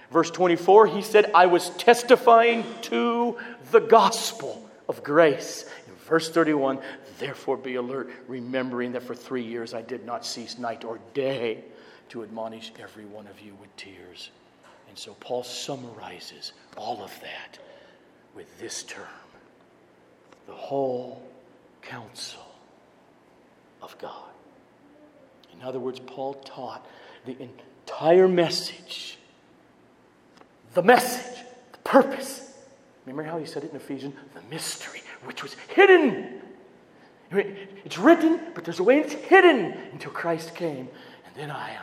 Verse 0.09 0.31
24, 0.31 0.87
he 0.87 1.01
said, 1.01 1.29
I 1.35 1.47
was 1.47 1.71
testifying 1.71 2.63
to 2.83 3.37
the 3.71 3.81
gospel 3.81 4.69
of 4.87 5.03
grace. 5.03 5.69
In 5.87 5.93
verse 6.07 6.29
31, 6.29 6.79
therefore 7.19 7.57
be 7.57 7.75
alert, 7.75 8.09
remembering 8.29 8.93
that 8.93 9.03
for 9.03 9.13
three 9.13 9.43
years 9.43 9.73
I 9.73 9.81
did 9.81 10.05
not 10.05 10.25
cease 10.25 10.57
night 10.57 10.85
or 10.85 10.99
day 11.13 11.65
to 12.09 12.23
admonish 12.23 12.71
every 12.79 13.05
one 13.05 13.27
of 13.27 13.39
you 13.39 13.55
with 13.59 13.75
tears. 13.77 14.31
And 14.87 14.97
so 14.97 15.15
Paul 15.19 15.43
summarizes 15.43 16.53
all 16.75 17.03
of 17.03 17.11
that 17.21 17.59
with 18.35 18.59
this 18.59 18.83
term 18.83 19.05
the 20.47 20.55
whole 20.55 21.21
counsel 21.83 22.41
of 23.83 23.95
God. 23.99 24.29
In 25.53 25.61
other 25.61 25.79
words, 25.79 25.99
Paul 25.99 26.33
taught 26.33 26.85
the 27.25 27.37
entire 27.39 28.27
message, 28.27 29.19
the 30.73 30.81
message, 30.81 31.39
the 31.71 31.77
purpose. 31.79 32.51
Remember 33.05 33.23
how 33.23 33.37
he 33.37 33.45
said 33.45 33.63
it 33.63 33.69
in 33.69 33.75
Ephesians? 33.75 34.15
The 34.33 34.41
mystery, 34.49 35.01
which 35.25 35.43
was 35.43 35.53
hidden. 35.75 36.41
It's 37.31 37.99
written, 37.99 38.39
but 38.55 38.63
there's 38.63 38.79
a 38.79 38.83
way 38.83 38.99
it's 38.99 39.13
hidden 39.13 39.77
until 39.91 40.11
Christ 40.11 40.55
came. 40.55 40.89
And 41.27 41.35
then 41.35 41.51
I. 41.51 41.77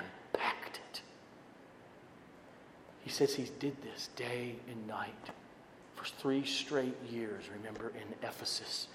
He 3.07 3.13
says 3.13 3.37
he 3.37 3.49
did 3.61 3.81
this 3.83 4.09
day 4.17 4.57
and 4.69 4.85
night 4.89 5.31
for 5.95 6.05
three 6.05 6.45
straight 6.45 6.97
years, 7.09 7.45
remember, 7.57 7.91
in 7.91 8.29
Ephesus, 8.29 8.89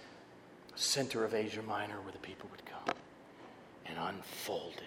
center 0.76 1.24
of 1.24 1.34
Asia 1.34 1.62
Minor, 1.62 1.96
where 2.02 2.12
the 2.12 2.18
people 2.18 2.50
would 2.52 2.66
come, 2.66 2.94
and 3.86 3.98
unfolded 3.98 4.84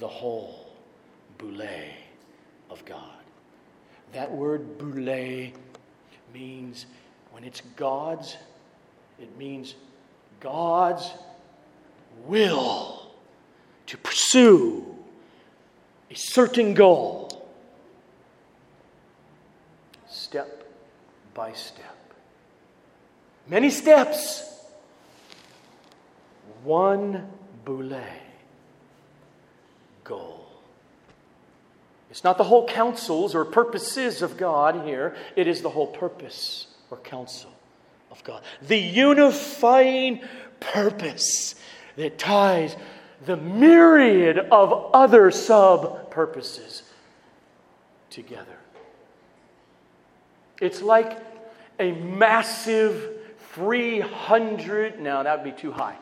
the 0.00 0.08
whole 0.08 0.70
boule 1.36 1.68
of 2.70 2.82
God. 2.86 3.20
That 4.14 4.32
word 4.32 4.78
boule 4.78 5.52
means, 6.32 6.86
when 7.30 7.44
it's 7.44 7.60
God's, 7.76 8.38
it 9.20 9.36
means 9.36 9.74
God's 10.40 11.10
will 12.24 13.12
to 13.84 13.98
pursue 13.98 14.96
a 16.10 16.14
certain 16.14 16.72
goal. 16.72 17.27
Step 20.10 20.64
by 21.34 21.52
step. 21.52 21.94
Many 23.46 23.70
steps, 23.70 24.42
one 26.64 27.28
boule 27.64 28.00
goal. 30.04 30.46
It's 32.10 32.24
not 32.24 32.38
the 32.38 32.44
whole 32.44 32.66
counsels 32.66 33.34
or 33.34 33.44
purposes 33.44 34.22
of 34.22 34.36
God 34.36 34.86
here, 34.86 35.16
it 35.36 35.46
is 35.46 35.62
the 35.62 35.70
whole 35.70 35.86
purpose 35.86 36.66
or 36.90 36.96
counsel 36.98 37.50
of 38.10 38.24
God. 38.24 38.42
The 38.62 38.78
unifying 38.78 40.22
purpose 40.60 41.54
that 41.96 42.18
ties 42.18 42.76
the 43.26 43.36
myriad 43.36 44.38
of 44.38 44.90
other 44.94 45.30
sub 45.30 46.10
purposes 46.10 46.82
together. 48.10 48.57
It's 50.60 50.82
like 50.82 51.18
a 51.78 51.92
massive 51.92 53.18
300, 53.54 55.00
no, 55.00 55.22
that 55.22 55.42
would 55.42 55.54
be 55.54 55.60
too 55.60 55.72
high, 55.72 55.96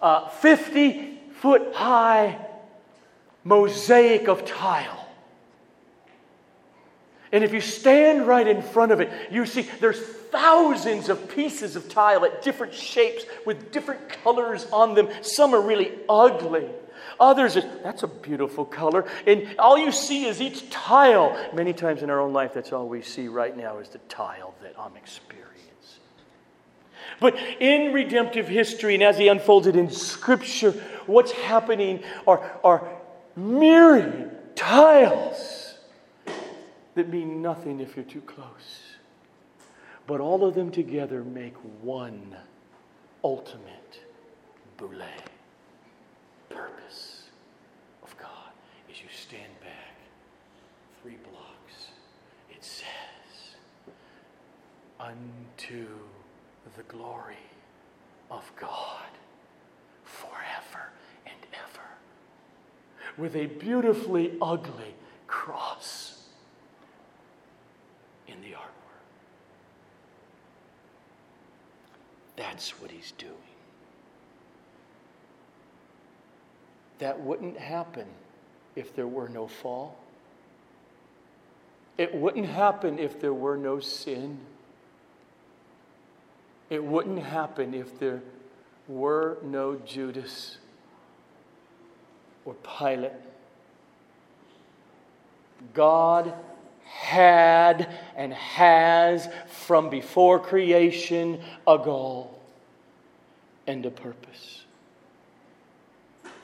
uh, 0.00 0.28
50 0.28 1.18
foot 1.34 1.74
high 1.74 2.38
mosaic 3.44 4.28
of 4.28 4.44
tile. 4.44 5.08
And 7.32 7.44
if 7.44 7.52
you 7.52 7.60
stand 7.60 8.26
right 8.26 8.46
in 8.46 8.60
front 8.60 8.92
of 8.92 9.00
it, 9.00 9.10
you 9.30 9.46
see 9.46 9.62
there's 9.80 10.00
thousands 10.00 11.08
of 11.08 11.28
pieces 11.34 11.76
of 11.76 11.88
tile 11.88 12.24
at 12.24 12.42
different 12.42 12.74
shapes 12.74 13.24
with 13.46 13.72
different 13.72 14.08
colors 14.08 14.66
on 14.72 14.94
them. 14.94 15.08
Some 15.22 15.54
are 15.54 15.60
really 15.60 15.92
ugly. 16.08 16.68
Others, 17.20 17.58
that's 17.82 18.02
a 18.02 18.08
beautiful 18.08 18.64
color. 18.64 19.04
And 19.26 19.54
all 19.58 19.76
you 19.76 19.92
see 19.92 20.24
is 20.24 20.40
each 20.40 20.70
tile. 20.70 21.38
Many 21.54 21.74
times 21.74 22.02
in 22.02 22.08
our 22.08 22.18
own 22.18 22.32
life, 22.32 22.54
that's 22.54 22.72
all 22.72 22.88
we 22.88 23.02
see 23.02 23.28
right 23.28 23.54
now 23.54 23.78
is 23.78 23.90
the 23.90 23.98
tile 24.08 24.54
that 24.62 24.74
I'm 24.78 24.96
experiencing. 24.96 25.46
But 27.20 27.36
in 27.60 27.92
redemptive 27.92 28.48
history, 28.48 28.94
and 28.94 29.02
as 29.02 29.18
he 29.18 29.28
unfolded 29.28 29.76
in 29.76 29.90
Scripture, 29.90 30.72
what's 31.06 31.32
happening 31.32 32.02
are, 32.26 32.58
are 32.64 32.88
myriad 33.36 34.56
tiles 34.56 35.74
that 36.94 37.10
mean 37.10 37.42
nothing 37.42 37.80
if 37.80 37.96
you're 37.96 38.04
too 38.04 38.22
close. 38.22 38.96
But 40.06 40.20
all 40.20 40.44
of 40.44 40.54
them 40.54 40.70
together 40.70 41.22
make 41.22 41.54
one 41.82 42.36
ultimate 43.22 44.00
boule 44.76 45.02
purpose. 46.48 47.09
Unto 55.00 55.86
the 56.76 56.82
glory 56.84 57.36
of 58.30 58.50
God 58.56 59.08
forever 60.04 60.90
and 61.26 61.36
ever. 61.52 61.86
With 63.16 63.34
a 63.34 63.46
beautifully 63.46 64.36
ugly 64.40 64.94
cross 65.26 66.28
in 68.28 68.40
the 68.42 68.48
artwork. 68.48 69.00
That's 72.36 72.80
what 72.80 72.90
he's 72.90 73.12
doing. 73.12 73.34
That 76.98 77.18
wouldn't 77.20 77.58
happen 77.58 78.06
if 78.76 78.94
there 78.94 79.06
were 79.06 79.28
no 79.28 79.46
fall. 79.46 79.96
It 81.96 82.14
wouldn't 82.14 82.46
happen 82.46 82.98
if 82.98 83.20
there 83.20 83.34
were 83.34 83.56
no 83.56 83.80
sin. 83.80 84.38
It 86.70 86.82
wouldn't 86.82 87.18
happen 87.18 87.74
if 87.74 87.98
there 87.98 88.22
were 88.86 89.38
no 89.42 89.76
Judas 89.84 90.58
or 92.44 92.54
Pilate. 92.78 93.12
God 95.74 96.32
had 96.84 97.88
and 98.16 98.32
has 98.32 99.28
from 99.48 99.90
before 99.90 100.38
creation 100.38 101.40
a 101.66 101.76
goal 101.76 102.38
and 103.66 103.84
a 103.84 103.90
purpose. 103.90 104.64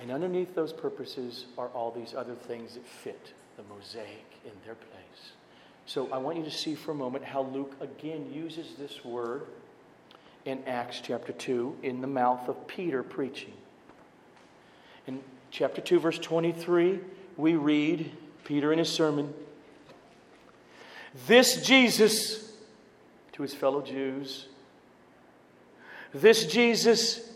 And 0.01 0.11
underneath 0.11 0.55
those 0.55 0.72
purposes 0.72 1.47
are 1.57 1.68
all 1.68 1.91
these 1.91 2.14
other 2.14 2.35
things 2.35 2.74
that 2.74 2.87
fit 2.87 3.33
the 3.57 3.62
mosaic 3.64 4.27
in 4.45 4.53
their 4.64 4.74
place. 4.74 5.33
So 5.87 6.09
I 6.12 6.18
want 6.18 6.37
you 6.37 6.45
to 6.45 6.51
see 6.51 6.74
for 6.74 6.91
a 6.91 6.95
moment 6.95 7.24
how 7.24 7.43
Luke 7.43 7.74
again 7.81 8.31
uses 8.33 8.74
this 8.79 9.05
word 9.05 9.47
in 10.47 10.62
Acts 10.66 11.01
chapter 11.03 11.32
2 11.32 11.78
in 11.82 12.01
the 12.01 12.07
mouth 12.07 12.49
of 12.49 12.66
Peter 12.68 13.03
preaching. 13.03 13.53
In 15.07 15.20
chapter 15.51 15.80
2, 15.80 15.99
verse 15.99 16.18
23, 16.18 17.01
we 17.36 17.57
read 17.57 18.12
Peter 18.44 18.72
in 18.72 18.78
his 18.78 18.88
sermon 18.88 19.34
This 21.26 21.66
Jesus, 21.66 22.53
to 23.32 23.42
his 23.42 23.55
fellow 23.55 23.82
Jews, 23.82 24.47
this 26.14 26.47
Jesus 26.47 27.28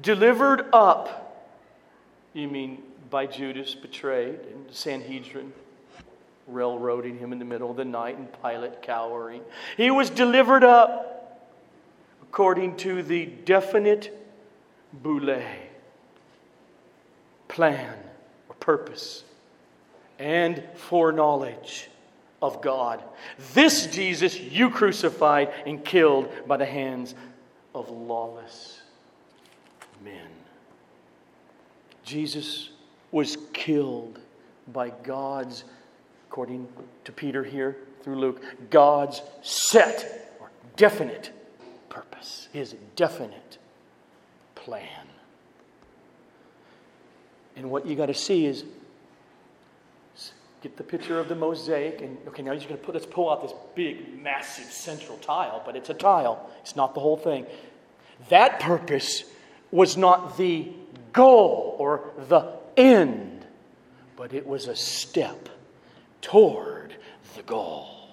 delivered 0.00 0.66
up, 0.72 1.52
you 2.32 2.48
mean 2.48 2.82
by 3.10 3.26
Judas, 3.26 3.74
betrayed, 3.74 4.38
and 4.52 4.66
Sanhedrin 4.70 5.52
railroading 6.46 7.18
him 7.18 7.32
in 7.32 7.40
the 7.40 7.44
middle 7.44 7.70
of 7.70 7.76
the 7.76 7.84
night, 7.84 8.16
and 8.16 8.28
Pilate 8.40 8.80
cowering. 8.80 9.42
He 9.76 9.90
was 9.90 10.10
delivered 10.10 10.62
up 10.62 11.15
according 12.28 12.76
to 12.76 13.02
the 13.02 13.26
definite 13.26 14.12
boule, 14.92 15.40
plan 17.48 17.94
or 18.48 18.54
purpose, 18.56 19.24
and 20.18 20.62
foreknowledge 20.74 21.88
of 22.42 22.60
God. 22.60 23.02
This 23.54 23.86
Jesus 23.86 24.38
you 24.38 24.70
crucified 24.70 25.52
and 25.64 25.84
killed 25.84 26.30
by 26.46 26.56
the 26.56 26.66
hands 26.66 27.14
of 27.74 27.90
lawless 27.90 28.80
men. 30.04 30.28
Jesus 32.04 32.70
was 33.10 33.36
killed 33.52 34.18
by 34.72 34.90
God's, 34.90 35.64
according 36.28 36.68
to 37.04 37.12
Peter 37.12 37.42
here 37.42 37.76
through 38.02 38.16
Luke, 38.16 38.42
God's 38.70 39.22
set 39.42 40.36
or 40.40 40.50
definite 40.76 41.32
purpose, 41.96 42.48
his 42.52 42.76
definite 42.94 43.56
plan. 44.54 45.06
And 47.56 47.70
what 47.70 47.86
you 47.86 47.96
got 47.96 48.06
to 48.06 48.14
see 48.14 48.44
is 48.44 48.64
get 50.60 50.76
the 50.76 50.84
picture 50.84 51.18
of 51.18 51.28
the 51.28 51.34
mosaic 51.34 52.00
and 52.02 52.16
okay 52.26 52.42
now 52.42 52.50
you're 52.50 52.68
going 52.68 52.80
to 52.80 52.84
put 52.84 52.94
let's 52.94 53.06
pull 53.06 53.30
out 53.30 53.42
this 53.42 53.52
big 53.74 54.20
massive 54.20 54.64
central 54.64 55.16
tile 55.18 55.62
but 55.64 55.76
it's 55.76 55.90
a 55.90 55.94
tile 55.94 56.50
it's 56.60 56.74
not 56.74 56.94
the 56.94 57.00
whole 57.00 57.16
thing 57.16 57.46
that 58.30 58.58
purpose 58.58 59.24
was 59.70 59.98
not 59.98 60.36
the 60.38 60.66
goal 61.12 61.76
or 61.78 62.10
the 62.28 62.50
end 62.76 63.46
but 64.16 64.32
it 64.32 64.46
was 64.46 64.66
a 64.66 64.74
step 64.74 65.48
toward 66.22 66.96
the 67.36 67.42
goal 67.42 68.08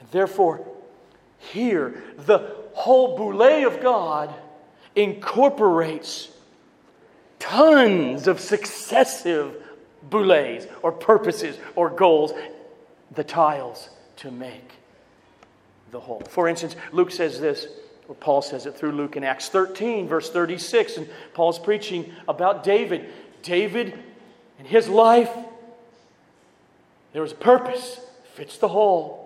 and 0.00 0.08
therefore 0.10 0.66
here 1.38 2.02
the 2.16 2.54
whole 2.74 3.16
boule 3.16 3.66
of 3.66 3.80
god 3.80 4.34
incorporates 4.94 6.28
tons 7.38 8.26
of 8.26 8.40
successive 8.40 9.54
boules 10.10 10.66
or 10.82 10.92
purposes 10.92 11.58
or 11.76 11.90
goals, 11.90 12.32
the 13.14 13.24
tiles 13.24 13.88
to 14.16 14.30
make 14.30 14.72
the 15.90 16.00
whole. 16.00 16.20
For 16.28 16.48
instance, 16.48 16.76
Luke 16.92 17.10
says 17.10 17.40
this, 17.40 17.66
or 18.08 18.14
Paul 18.14 18.42
says 18.42 18.66
it 18.66 18.76
through 18.76 18.92
Luke 18.92 19.16
in 19.16 19.24
Acts 19.24 19.48
13, 19.48 20.08
verse 20.08 20.30
36, 20.30 20.96
and 20.96 21.08
Paul's 21.34 21.58
preaching 21.58 22.12
about 22.26 22.64
David. 22.64 23.06
David 23.42 23.98
and 24.58 24.66
his 24.66 24.88
life, 24.88 25.30
there 27.12 27.22
was 27.22 27.32
a 27.32 27.36
purpose, 27.36 28.00
fits 28.34 28.58
the 28.58 28.68
whole. 28.68 29.17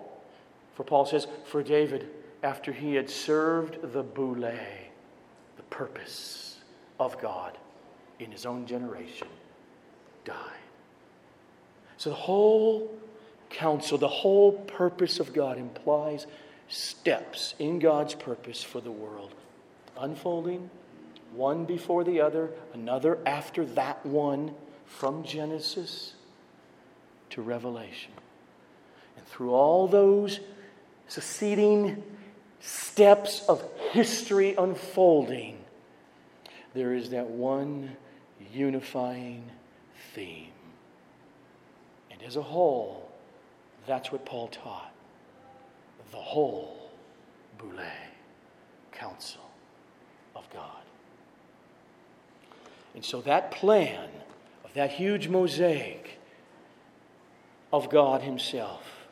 For 0.75 0.83
Paul 0.83 1.05
says, 1.05 1.27
for 1.45 1.61
David, 1.61 2.09
after 2.41 2.71
he 2.71 2.95
had 2.95 3.09
served 3.09 3.93
the 3.93 4.03
boule, 4.03 4.35
the 4.41 5.63
purpose 5.69 6.57
of 6.99 7.19
God 7.21 7.57
in 8.19 8.31
his 8.31 8.45
own 8.45 8.65
generation, 8.65 9.27
died. 10.25 10.35
So 11.97 12.09
the 12.09 12.15
whole 12.15 12.91
counsel, 13.49 13.97
the 13.97 14.07
whole 14.07 14.51
purpose 14.51 15.19
of 15.19 15.33
God 15.33 15.57
implies 15.57 16.25
steps 16.67 17.53
in 17.59 17.79
God's 17.79 18.15
purpose 18.15 18.63
for 18.63 18.81
the 18.81 18.91
world, 18.91 19.33
unfolding 19.97 20.69
one 21.35 21.65
before 21.65 22.03
the 22.03 22.19
other, 22.21 22.51
another 22.73 23.19
after 23.25 23.65
that 23.65 24.05
one, 24.05 24.53
from 24.85 25.23
Genesis 25.23 26.13
to 27.31 27.41
Revelation. 27.41 28.11
And 29.17 29.25
through 29.25 29.51
all 29.51 29.87
those 29.87 30.39
succeeding 31.13 32.01
steps 32.59 33.45
of 33.47 33.63
history 33.91 34.55
unfolding, 34.55 35.59
there 36.73 36.95
is 36.95 37.11
that 37.11 37.29
one 37.29 37.95
unifying 38.51 39.43
theme 40.15 40.49
And 42.09 42.19
as 42.23 42.35
a 42.35 42.41
whole, 42.41 43.11
that's 43.85 44.11
what 44.11 44.25
Paul 44.25 44.47
taught. 44.47 44.91
The 46.09 46.17
whole 46.17 46.89
boule, 47.59 47.77
counsel 48.91 49.51
of 50.35 50.49
God. 50.51 50.81
And 52.95 53.05
so 53.05 53.21
that 53.21 53.51
plan 53.51 54.09
of 54.65 54.73
that 54.73 54.91
huge 54.91 55.27
mosaic 55.27 56.17
of 57.71 57.91
God 57.91 58.21
Himself, 58.21 59.02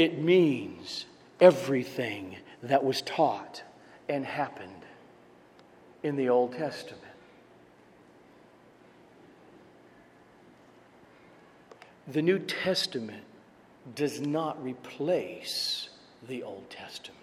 it 0.00 0.18
means 0.18 1.04
everything 1.40 2.34
that 2.62 2.82
was 2.82 3.02
taught 3.02 3.62
and 4.08 4.24
happened 4.24 4.86
in 6.02 6.16
the 6.16 6.26
Old 6.26 6.52
Testament. 6.52 7.04
The 12.08 12.22
New 12.22 12.38
Testament 12.38 13.24
does 13.94 14.22
not 14.22 14.64
replace 14.64 15.90
the 16.26 16.44
Old 16.44 16.70
Testament. 16.70 17.20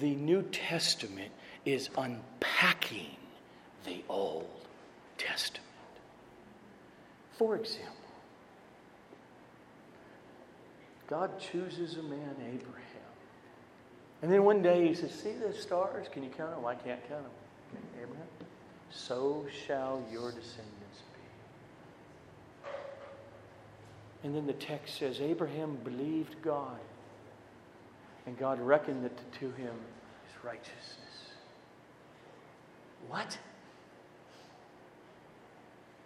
The 0.00 0.14
New 0.14 0.42
Testament 0.42 1.32
is 1.64 1.88
unpacking 1.96 3.16
the 3.86 4.04
Old 4.10 4.66
Testament. 5.16 5.64
For 7.38 7.56
example, 7.56 7.97
God 11.08 11.38
chooses 11.40 11.96
a 11.96 12.02
man, 12.02 12.36
Abraham. 12.40 12.84
And 14.20 14.32
then 14.32 14.44
one 14.44 14.62
day 14.62 14.86
he 14.88 14.94
says, 14.94 15.12
See 15.12 15.32
the 15.32 15.52
stars? 15.52 16.06
Can 16.12 16.22
you 16.22 16.30
count 16.30 16.54
them? 16.56 16.66
I 16.66 16.74
can't 16.74 17.00
count 17.08 17.22
them. 17.22 17.82
Abraham? 18.02 18.26
So 18.90 19.46
shall 19.66 20.02
your 20.10 20.30
descendants 20.30 21.02
be. 22.64 22.70
And 24.24 24.34
then 24.34 24.46
the 24.46 24.52
text 24.54 24.98
says 24.98 25.20
Abraham 25.20 25.76
believed 25.84 26.42
God, 26.42 26.80
and 28.26 28.36
God 28.38 28.60
reckoned 28.60 29.04
it 29.04 29.18
to 29.40 29.50
him 29.52 29.74
as 29.74 30.44
righteousness. 30.44 30.98
What? 33.08 33.38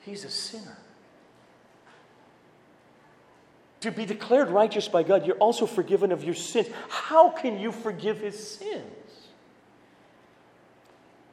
He's 0.01 0.25
a 0.25 0.31
sinner. 0.31 0.79
To 3.83 3.91
be 3.91 4.07
declared 4.07 4.49
righteous 4.49 4.87
by 4.87 5.03
God, 5.03 5.27
you're 5.27 5.37
also 5.37 5.67
forgiven 5.67 6.13
of 6.13 6.23
your 6.23 6.37
sins. 6.37 6.69
How 6.89 7.31
can 7.31 7.59
you 7.59 7.73
forgive 7.73 8.21
his 8.21 8.39
sins? 8.39 8.85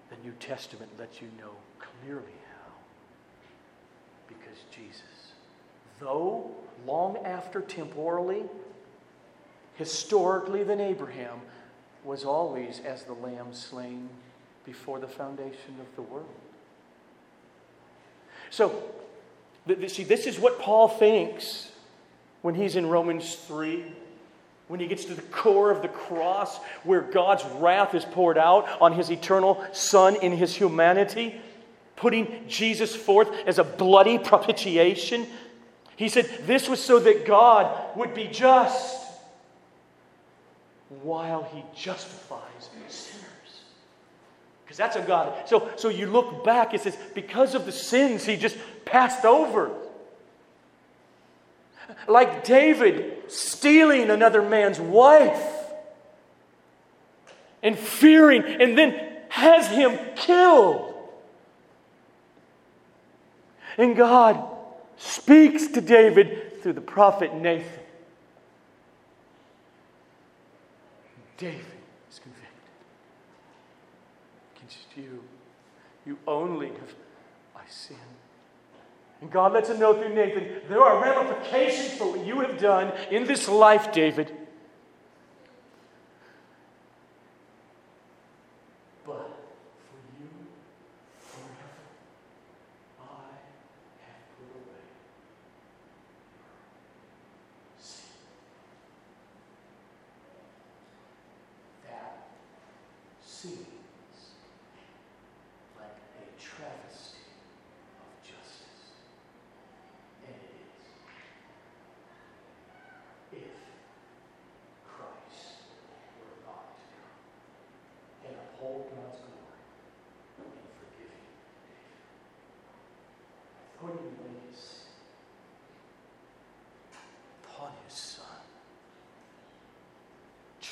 The 0.10 0.16
New 0.24 0.34
Testament 0.40 0.90
lets 0.98 1.22
you 1.22 1.28
know 1.40 1.52
clearly 1.78 2.24
how. 2.24 2.72
Because 4.28 4.58
Jesus, 4.72 5.34
though 6.00 6.50
long 6.88 7.18
after 7.24 7.62
temporally, 7.62 8.44
historically 9.76 10.64
than 10.64 10.82
Abraham, 10.82 11.42
was 12.04 12.26
always 12.26 12.82
as 12.84 13.04
the 13.04 13.14
lamb 13.14 13.54
slain 13.54 14.10
before 14.66 15.00
the 15.00 15.08
foundation 15.08 15.76
of 15.80 15.96
the 15.96 16.02
world. 16.02 16.26
So, 18.50 18.82
see, 19.88 20.04
this 20.04 20.26
is 20.26 20.40
what 20.40 20.60
Paul 20.60 20.88
thinks 20.88 21.70
when 22.42 22.56
he's 22.56 22.76
in 22.76 22.88
Romans 22.88 23.36
3, 23.36 23.84
when 24.68 24.80
he 24.80 24.88
gets 24.88 25.06
to 25.06 25.14
the 25.14 25.22
core 25.24 25.72
of 25.72 25.82
the 25.82 25.88
cross, 25.88 26.58
where 26.84 27.02
God's 27.02 27.44
wrath 27.56 27.96
is 27.96 28.06
poured 28.06 28.38
out 28.38 28.68
on 28.82 28.94
his 28.94 29.10
eternal 29.10 29.64
Son 29.74 30.16
in 30.16 30.32
his 30.32 30.56
humanity, 30.56 31.40
putting 31.96 32.46
Jesus 32.48 32.96
forth 32.96 33.30
as 33.46 33.60
a 33.60 33.64
bloody 33.64 34.18
propitiation 34.18 35.28
he 36.00 36.08
said 36.08 36.30
this 36.44 36.70
was 36.70 36.82
so 36.82 36.98
that 36.98 37.26
God 37.26 37.98
would 37.98 38.14
be 38.14 38.28
just 38.28 39.06
while 41.04 41.44
he 41.54 41.62
justifies 41.76 42.70
sinners. 42.88 43.64
Because 44.64 44.78
that's 44.78 44.96
a 44.96 45.02
God. 45.02 45.34
So, 45.50 45.70
so 45.76 45.90
you 45.90 46.06
look 46.06 46.46
back, 46.46 46.74
it 46.74 46.80
says, 46.80 46.98
because 47.14 47.54
of 47.54 47.66
the 47.66 47.74
sins 47.74 48.24
he 48.24 48.38
just 48.38 48.56
passed 48.86 49.26
over. 49.26 49.72
Like 52.08 52.44
David 52.44 53.32
stealing 53.32 54.10
another 54.10 54.42
man's 54.42 54.80
wife 54.80 55.44
and 57.62 57.78
fearing, 57.78 58.44
and 58.44 58.78
then 58.78 59.18
has 59.30 59.68
him 59.68 59.98
killed. 60.16 60.96
And 63.78 63.96
God 63.96 64.44
speaks 64.98 65.68
to 65.68 65.82
David 65.82 66.62
through 66.62 66.74
the 66.74 66.82
prophet 66.82 67.34
Nathan. 67.34 67.84
David 71.38 71.66
is 72.12 72.20
convicted 72.20 72.50
against 74.58 74.88
you. 74.98 75.24
You 76.06 76.18
only 76.28 76.68
have. 76.68 76.96
And 79.22 79.30
God 79.30 79.54
lets 79.54 79.70
him 79.70 79.80
know 79.80 79.94
through 79.94 80.14
Nathan 80.14 80.62
there 80.70 80.82
are 80.82 81.02
ramifications 81.02 81.94
for 81.98 82.12
what 82.12 82.26
you 82.26 82.40
have 82.40 82.58
done 82.58 82.94
in 83.12 83.26
this 83.26 83.50
life, 83.50 83.92
David. 83.92 84.36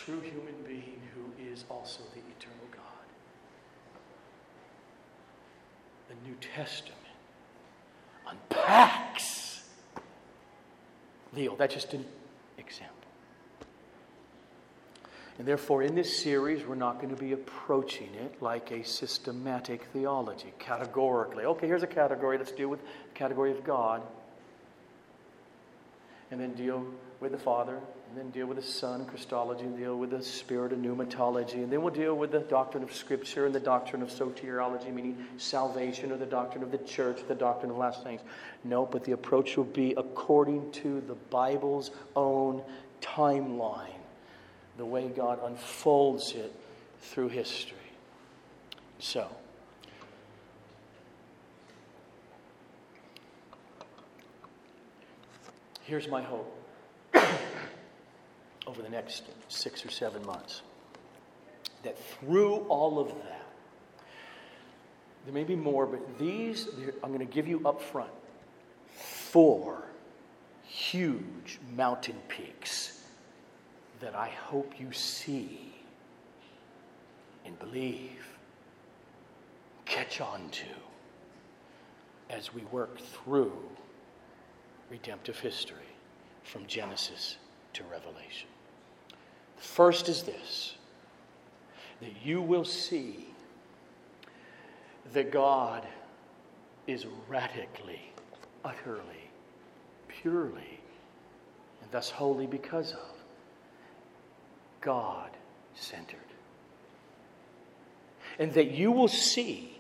True 0.08 0.22
human 0.22 0.56
being 0.66 1.02
who 1.14 1.52
is 1.52 1.66
also 1.70 2.00
the 2.14 2.22
eternal 2.40 2.66
God. 2.72 2.82
The 6.08 6.16
New 6.26 6.38
Testament 6.56 6.96
unpacks. 8.26 9.64
Leo, 11.34 11.58
that's 11.58 11.74
just 11.74 11.94
an 11.94 12.06
example. 12.58 12.96
And 15.40 15.46
therefore, 15.46 15.84
in 15.84 15.94
this 15.94 16.18
series, 16.18 16.66
we're 16.66 16.76
not 16.76 17.02
going 17.02 17.14
to 17.14 17.22
be 17.22 17.34
approaching 17.34 18.16
it 18.16 18.42
like 18.42 18.72
a 18.72 18.86
systematic 18.86 19.84
theology, 19.92 20.54
categorically. 20.58 21.44
Okay, 21.44 21.68
here's 21.68 21.84
a 21.84 21.88
category. 21.88 22.38
Let's 22.38 22.54
deal 22.54 22.70
with 22.70 22.80
the 22.80 23.14
category 23.14 23.52
of 23.52 23.62
God. 23.66 24.02
And 26.30 26.40
then 26.42 26.54
deal 26.54 26.86
with 27.20 27.32
the 27.32 27.38
Father, 27.38 27.80
and 28.10 28.18
then 28.18 28.30
deal 28.30 28.46
with 28.46 28.58
the 28.58 28.64
Son, 28.64 29.06
Christology, 29.06 29.64
and 29.64 29.78
deal 29.78 29.98
with 29.98 30.12
the 30.12 30.22
Spirit 30.22 30.72
and 30.72 30.86
pneumatology. 30.86 31.56
And 31.56 31.72
then 31.72 31.82
we'll 31.82 31.94
deal 31.94 32.16
with 32.16 32.32
the 32.32 32.40
doctrine 32.40 32.84
of 32.84 32.94
Scripture 32.94 33.46
and 33.46 33.56
the 33.56 33.60
doctrine 33.60 34.02
of 34.02 34.10
soteriology, 34.10 34.94
meaning 34.94 35.26
salvation, 35.38 36.12
or 36.12 36.18
the 36.18 36.26
doctrine 36.26 36.64
of 36.64 36.72
the 36.72 36.78
church, 36.80 37.22
the 37.28 37.36
doctrine 37.36 37.72
of 37.72 37.78
last 37.78 38.04
things. 38.04 38.22
No, 38.64 38.86
but 38.86 39.04
the 39.04 39.14
approach 39.14 39.58
will 39.58 39.64
be 39.64 39.94
according 39.98 40.72
to 40.74 41.02
the 41.02 41.16
Bible's 41.16 41.92
own 42.16 42.62
timeline 43.02 43.88
the 44.78 44.86
way 44.86 45.08
God 45.08 45.40
unfolds 45.44 46.34
it 46.34 46.54
through 47.02 47.30
history. 47.30 47.78
So, 49.00 49.28
here's 55.88 56.10
my 56.10 56.22
hope. 56.22 56.54
Over 58.68 58.82
the 58.82 58.90
next 58.90 59.24
six 59.48 59.86
or 59.86 59.90
seven 59.90 60.26
months 60.26 60.62
that 61.84 61.98
through 61.98 62.56
all 62.68 63.00
of 63.00 63.08
that, 63.08 63.46
there 65.24 65.34
may 65.34 65.46
be 65.46 65.56
more, 65.56 65.86
but 65.86 66.20
these, 66.20 66.68
I'm 67.02 67.14
going 67.14 67.26
to 67.26 67.34
give 67.34 67.48
you 67.48 67.66
up 67.66 67.82
front 67.82 68.12
four 68.94 69.84
huge 70.64 71.60
mountain 71.76 72.18
peaks 72.28 73.04
that 74.00 74.16
I 74.16 74.28
hope 74.28 74.74
you 74.80 74.92
see 74.92 75.74
and 77.46 77.58
believe, 77.60 78.28
catch 79.86 80.20
on 80.20 80.50
to 80.52 80.66
as 82.30 82.54
we 82.54 82.62
work 82.64 83.00
through 83.00 83.58
redemptive 84.90 85.40
history 85.40 85.78
from 86.44 86.66
Genesis 86.68 87.38
to 87.74 87.84
Revelation. 87.84 88.48
The 89.58 89.64
First 89.64 90.10
is 90.10 90.24
this 90.24 90.76
that 92.00 92.12
you 92.24 92.42
will 92.42 92.66
see 92.66 93.28
that 95.14 95.32
God 95.32 95.86
is 96.86 97.06
radically, 97.28 98.14
utterly, 98.64 99.30
purely, 100.08 100.80
and 101.82 101.92
thus 101.92 102.10
holy 102.10 102.46
because 102.46 102.92
of 102.92 103.16
God 104.82 105.32
centered. 105.74 106.20
And 108.40 108.54
that 108.54 108.72
you 108.72 108.92
will 108.92 109.08
see 109.08 109.77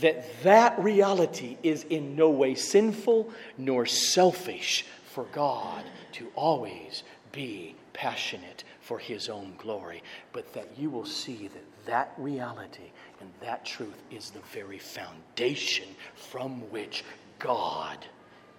that 0.00 0.42
that 0.42 0.78
reality 0.78 1.56
is 1.62 1.84
in 1.84 2.16
no 2.16 2.30
way 2.30 2.54
sinful 2.54 3.30
nor 3.56 3.86
selfish 3.86 4.84
for 5.12 5.24
God 5.32 5.84
to 6.12 6.28
always 6.34 7.04
be 7.32 7.74
passionate 7.92 8.64
for 8.80 8.98
his 8.98 9.28
own 9.28 9.54
glory, 9.56 10.02
but 10.32 10.52
that 10.52 10.68
you 10.76 10.90
will 10.90 11.06
see 11.06 11.48
that 11.48 11.64
that 11.86 12.12
reality 12.18 12.90
and 13.20 13.30
that 13.40 13.64
truth 13.64 14.02
is 14.10 14.30
the 14.30 14.40
very 14.52 14.78
foundation 14.78 15.88
from 16.14 16.60
which 16.70 17.04
God 17.38 18.04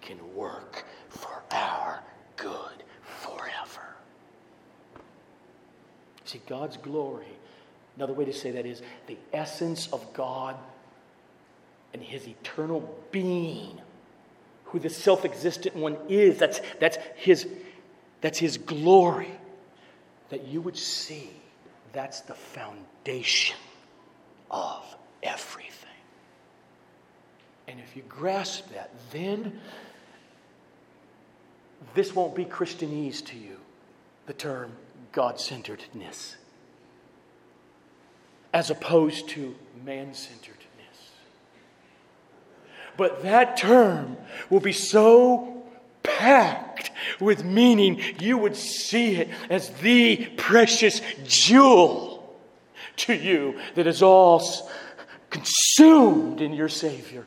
can 0.00 0.18
work 0.34 0.84
for 1.08 1.42
our 1.50 2.00
good 2.36 2.82
forever. 3.02 3.96
See, 6.24 6.40
God's 6.46 6.76
glory, 6.76 7.26
another 7.96 8.12
way 8.12 8.24
to 8.24 8.32
say 8.32 8.50
that 8.52 8.66
is 8.66 8.82
the 9.06 9.16
essence 9.32 9.88
of 9.92 10.12
God 10.12 10.56
and 11.92 12.02
his 12.02 12.26
eternal 12.26 12.98
being, 13.10 13.80
who 14.66 14.78
the 14.78 14.90
self 14.90 15.24
existent 15.24 15.76
one 15.76 15.96
is. 16.08 16.38
That's, 16.38 16.60
that's, 16.80 16.98
his, 17.16 17.46
that's 18.20 18.38
his 18.38 18.58
glory. 18.58 19.30
That 20.30 20.46
you 20.46 20.60
would 20.60 20.76
see 20.76 21.30
that's 21.92 22.20
the 22.22 22.34
foundation 22.34 23.56
of 24.50 24.84
everything. 25.22 25.72
And 27.68 27.80
if 27.80 27.96
you 27.96 28.02
grasp 28.08 28.72
that, 28.72 28.90
then 29.12 29.60
this 31.94 32.14
won't 32.14 32.34
be 32.34 32.44
Christianese 32.44 33.24
to 33.26 33.36
you, 33.36 33.56
the 34.26 34.32
term 34.32 34.72
God 35.12 35.40
centeredness 35.40 36.36
as 38.56 38.70
opposed 38.70 39.28
to 39.28 39.54
man 39.84 40.14
centeredness. 40.14 40.55
But 42.96 43.22
that 43.22 43.56
term 43.56 44.16
will 44.50 44.60
be 44.60 44.72
so 44.72 45.64
packed 46.02 46.90
with 47.20 47.44
meaning, 47.44 48.00
you 48.20 48.38
would 48.38 48.56
see 48.56 49.16
it 49.16 49.28
as 49.50 49.70
the 49.80 50.26
precious 50.36 51.00
jewel 51.24 52.36
to 52.96 53.14
you 53.14 53.58
that 53.74 53.86
is 53.86 54.02
all 54.02 54.42
consumed 55.30 56.40
in 56.40 56.52
your 56.52 56.68
Savior, 56.68 57.26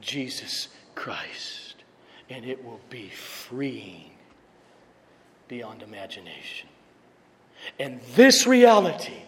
Jesus 0.00 0.68
Christ. 0.94 1.76
And 2.28 2.44
it 2.44 2.64
will 2.64 2.80
be 2.90 3.08
freeing 3.08 4.10
beyond 5.48 5.82
imagination. 5.82 6.68
And 7.78 8.00
this 8.14 8.46
reality, 8.46 9.22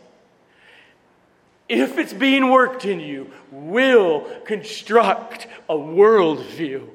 if 1.69 1.99
it's 1.99 2.13
being 2.13 2.51
worked 2.51 2.85
in 2.85 3.01
you, 3.01 3.31
will 3.51 4.27
construct 4.45 5.47
a 5.69 5.75
worldview 5.75 6.89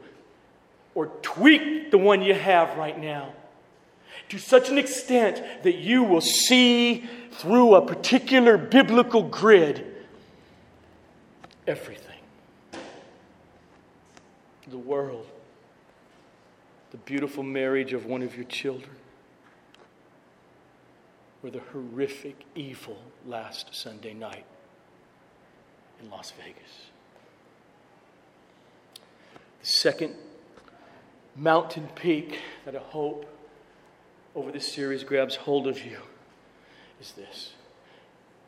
or 0.95 1.07
tweak 1.21 1.91
the 1.91 1.97
one 1.97 2.21
you 2.21 2.33
have 2.33 2.77
right 2.77 2.99
now 2.99 3.33
to 4.29 4.37
such 4.37 4.69
an 4.69 4.77
extent 4.77 5.43
that 5.63 5.75
you 5.75 6.03
will 6.03 6.21
see 6.21 7.07
through 7.31 7.75
a 7.75 7.85
particular 7.85 8.57
biblical 8.57 9.23
grid 9.23 9.85
everything. 11.67 12.09
The 14.67 14.77
world, 14.77 15.27
the 16.91 16.97
beautiful 16.97 17.43
marriage 17.43 17.93
of 17.93 18.05
one 18.05 18.23
of 18.23 18.35
your 18.35 18.45
children. 18.45 18.95
Or 21.43 21.49
the 21.49 21.61
horrific 21.73 22.45
evil 22.55 22.97
last 23.27 23.75
Sunday 23.75 24.13
night 24.13 24.45
in 26.03 26.09
Las 26.09 26.33
Vegas. 26.37 26.87
The 29.61 29.65
second 29.65 30.15
mountain 31.35 31.87
peak 31.95 32.39
that 32.65 32.75
a 32.75 32.79
hope 32.79 33.25
over 34.35 34.51
this 34.51 34.71
series 34.71 35.03
grabs 35.03 35.35
hold 35.35 35.67
of 35.67 35.83
you 35.83 35.99
is 37.01 37.13
this 37.13 37.53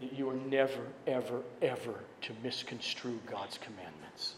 that 0.02 0.12
you 0.12 0.30
are 0.30 0.36
never, 0.36 0.82
ever, 1.08 1.42
ever 1.62 2.02
to 2.22 2.34
misconstrue 2.44 3.18
God's 3.32 3.58
commandments. 3.58 4.36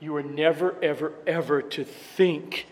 You 0.00 0.16
are 0.16 0.22
never, 0.22 0.76
ever, 0.82 1.14
ever 1.26 1.62
to 1.62 1.84
think 1.84 2.66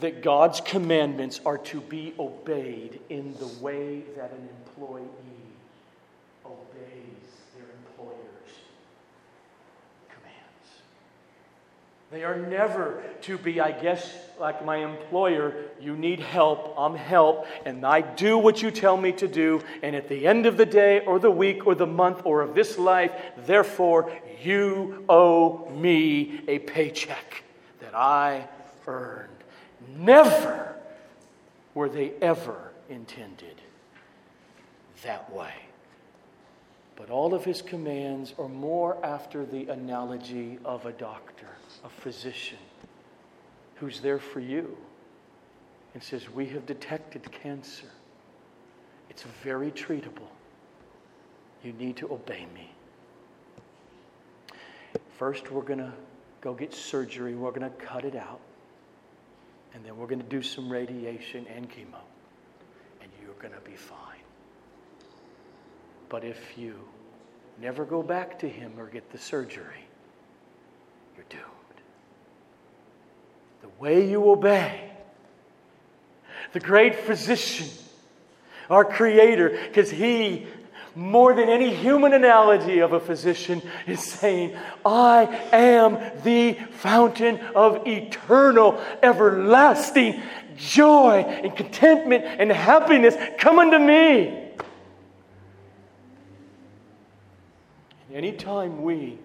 that 0.00 0.22
God's 0.22 0.60
commandments 0.60 1.40
are 1.46 1.56
to 1.56 1.80
be 1.80 2.12
obeyed 2.18 3.00
in 3.08 3.34
the 3.38 3.46
way 3.64 4.02
that 4.14 4.30
an 4.32 4.48
employee 4.66 5.08
They 12.10 12.24
are 12.24 12.36
never 12.36 13.02
to 13.22 13.38
be, 13.38 13.60
I 13.60 13.70
guess, 13.70 14.12
like 14.40 14.64
my 14.64 14.78
employer, 14.78 15.54
you 15.80 15.96
need 15.96 16.18
help, 16.18 16.74
I'm 16.76 16.96
help, 16.96 17.46
and 17.64 17.86
I 17.86 18.00
do 18.00 18.36
what 18.36 18.62
you 18.62 18.72
tell 18.72 18.96
me 18.96 19.12
to 19.12 19.28
do, 19.28 19.62
and 19.82 19.94
at 19.94 20.08
the 20.08 20.26
end 20.26 20.46
of 20.46 20.56
the 20.56 20.66
day, 20.66 21.04
or 21.04 21.20
the 21.20 21.30
week, 21.30 21.68
or 21.68 21.76
the 21.76 21.86
month, 21.86 22.22
or 22.24 22.42
of 22.42 22.54
this 22.54 22.78
life, 22.78 23.12
therefore, 23.46 24.12
you 24.42 25.04
owe 25.08 25.70
me 25.70 26.42
a 26.48 26.58
paycheck 26.58 27.44
that 27.78 27.94
I 27.94 28.48
earned. 28.88 29.28
Never 29.96 30.74
were 31.74 31.88
they 31.88 32.10
ever 32.20 32.72
intended 32.88 33.60
that 35.04 35.32
way. 35.32 35.54
But 37.00 37.08
all 37.08 37.32
of 37.32 37.46
his 37.46 37.62
commands 37.62 38.34
are 38.38 38.48
more 38.48 39.02
after 39.02 39.46
the 39.46 39.68
analogy 39.68 40.58
of 40.66 40.84
a 40.84 40.92
doctor 40.92 41.46
a 41.82 41.88
physician 41.88 42.58
who's 43.76 44.00
there 44.00 44.18
for 44.18 44.40
you 44.40 44.76
and 45.94 46.02
says, 46.02 46.28
We 46.28 46.44
have 46.48 46.66
detected 46.66 47.32
cancer. 47.32 47.86
It's 49.08 49.22
very 49.42 49.70
treatable. 49.70 50.28
You 51.64 51.72
need 51.72 51.96
to 51.96 52.12
obey 52.12 52.46
me. 52.52 52.70
First, 55.16 55.50
we're 55.50 55.62
going 55.62 55.78
to 55.78 55.92
go 56.42 56.52
get 56.52 56.74
surgery. 56.74 57.34
We're 57.34 57.50
going 57.50 57.62
to 57.62 57.70
cut 57.70 58.04
it 58.04 58.14
out. 58.14 58.40
And 59.72 59.82
then 59.86 59.96
we're 59.96 60.06
going 60.06 60.20
to 60.20 60.28
do 60.28 60.42
some 60.42 60.70
radiation 60.70 61.46
and 61.54 61.66
chemo. 61.70 62.02
And 63.00 63.10
you're 63.22 63.34
going 63.40 63.54
to 63.54 63.60
be 63.60 63.76
fine. 63.76 64.09
But 66.10 66.24
if 66.24 66.58
you 66.58 66.74
never 67.58 67.86
go 67.86 68.02
back 68.02 68.38
to 68.40 68.48
him 68.48 68.72
or 68.76 68.86
get 68.86 69.10
the 69.10 69.18
surgery, 69.18 69.86
you're 71.16 71.24
doomed 71.30 71.44
the 73.62 73.68
way 73.82 74.06
you 74.08 74.30
obey 74.30 74.90
the 76.52 76.60
great 76.60 76.96
physician, 76.96 77.68
our 78.68 78.84
Creator, 78.84 79.50
because 79.68 79.90
He, 79.90 80.46
more 80.94 81.34
than 81.34 81.48
any 81.48 81.74
human 81.74 82.12
analogy 82.12 82.80
of 82.80 82.92
a 82.92 83.00
physician, 83.00 83.62
is 83.86 84.02
saying, 84.02 84.56
I 84.84 85.24
am 85.52 86.22
the 86.22 86.54
fountain 86.72 87.38
of 87.54 87.86
eternal, 87.86 88.82
everlasting 89.02 90.22
joy 90.56 91.24
and 91.42 91.54
contentment 91.56 92.24
and 92.24 92.50
happiness. 92.50 93.14
Come 93.38 93.58
unto 93.58 93.78
me. 93.78 94.49
Anytime 98.12 98.82
we 98.82 99.18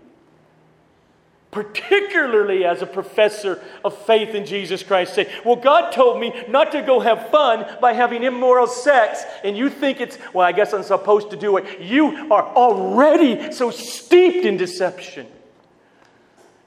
particularly 1.55 2.65
as 2.65 2.81
a 2.81 2.85
professor 2.85 3.63
of 3.85 3.97
faith 4.05 4.35
in 4.35 4.45
Jesus 4.45 4.83
Christ, 4.83 5.15
say, 5.15 5.33
Well, 5.45 5.55
God 5.55 5.91
told 5.91 6.19
me 6.19 6.33
not 6.49 6.73
to 6.73 6.81
go 6.81 6.99
have 6.99 7.29
fun 7.29 7.65
by 7.79 7.93
having 7.93 8.23
immoral 8.23 8.67
sex, 8.67 9.23
and 9.41 9.57
you 9.57 9.69
think 9.69 10.01
it's, 10.01 10.17
well, 10.33 10.45
I 10.45 10.51
guess 10.51 10.73
I'm 10.73 10.83
supposed 10.83 11.29
to 11.29 11.37
do 11.37 11.55
it. 11.55 11.79
You 11.79 12.29
are 12.29 12.43
already 12.43 13.53
so 13.53 13.71
steeped 13.71 14.45
in 14.45 14.57
deception. 14.57 15.27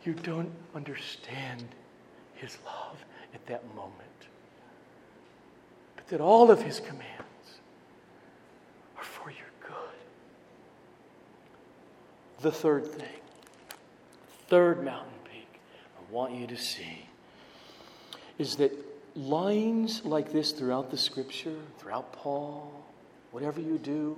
You 0.04 0.14
don't 0.14 0.50
understand 0.74 1.64
His 2.36 2.56
love 2.64 2.96
at 3.34 3.44
that 3.46 3.62
moment. 3.74 3.92
But 5.96 6.08
that 6.08 6.22
all 6.22 6.50
of 6.50 6.62
His 6.62 6.80
commands 6.80 7.60
are 8.96 9.04
for 9.04 9.30
your 9.30 9.50
good. 9.60 9.98
The 12.40 12.52
third 12.52 12.86
thing 12.86 13.06
third 14.48 14.82
mountain 14.82 15.12
peak 15.24 15.60
I 15.98 16.12
want 16.12 16.32
you 16.34 16.46
to 16.46 16.56
see 16.56 17.06
is 18.38 18.56
that 18.56 18.72
lines 19.14 20.02
like 20.04 20.32
this 20.32 20.52
throughout 20.52 20.90
the 20.90 20.96
scripture, 20.96 21.56
throughout 21.78 22.12
Paul, 22.12 22.72
whatever 23.30 23.60
you 23.60 23.78
do, 23.78 24.16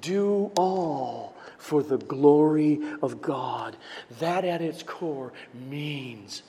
do 0.00 0.50
all 0.56 1.34
for 1.58 1.82
the 1.82 1.98
glory 1.98 2.80
of 3.02 3.22
God. 3.22 3.76
That 4.18 4.44
at 4.44 4.60
its 4.60 4.82
core 4.82 5.32
means 5.54 6.42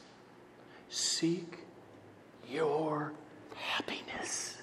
seek 0.90 1.60
your 2.50 3.14
happiness. 3.56 4.61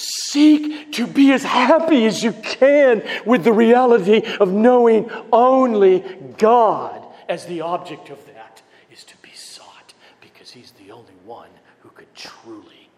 Seek 0.00 0.92
to 0.92 1.06
be 1.06 1.30
as 1.30 1.42
happy 1.42 2.06
as 2.06 2.24
you 2.24 2.32
can 2.32 3.02
with 3.26 3.44
the 3.44 3.52
reality 3.52 4.22
of 4.40 4.50
knowing 4.50 5.10
only 5.30 6.00
God 6.38 7.04
as 7.28 7.44
the 7.44 7.60
object 7.60 8.08
of 8.08 8.24
that 8.24 8.62
is 8.90 9.04
to 9.04 9.16
be 9.18 9.28
sought 9.34 9.92
because 10.22 10.50
He's 10.50 10.70
the 10.72 10.90
only 10.90 11.12
one 11.26 11.50
who 11.80 11.90
could 11.90 12.12
truly 12.14 12.88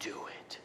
do 0.00 0.14
it. 0.42 0.58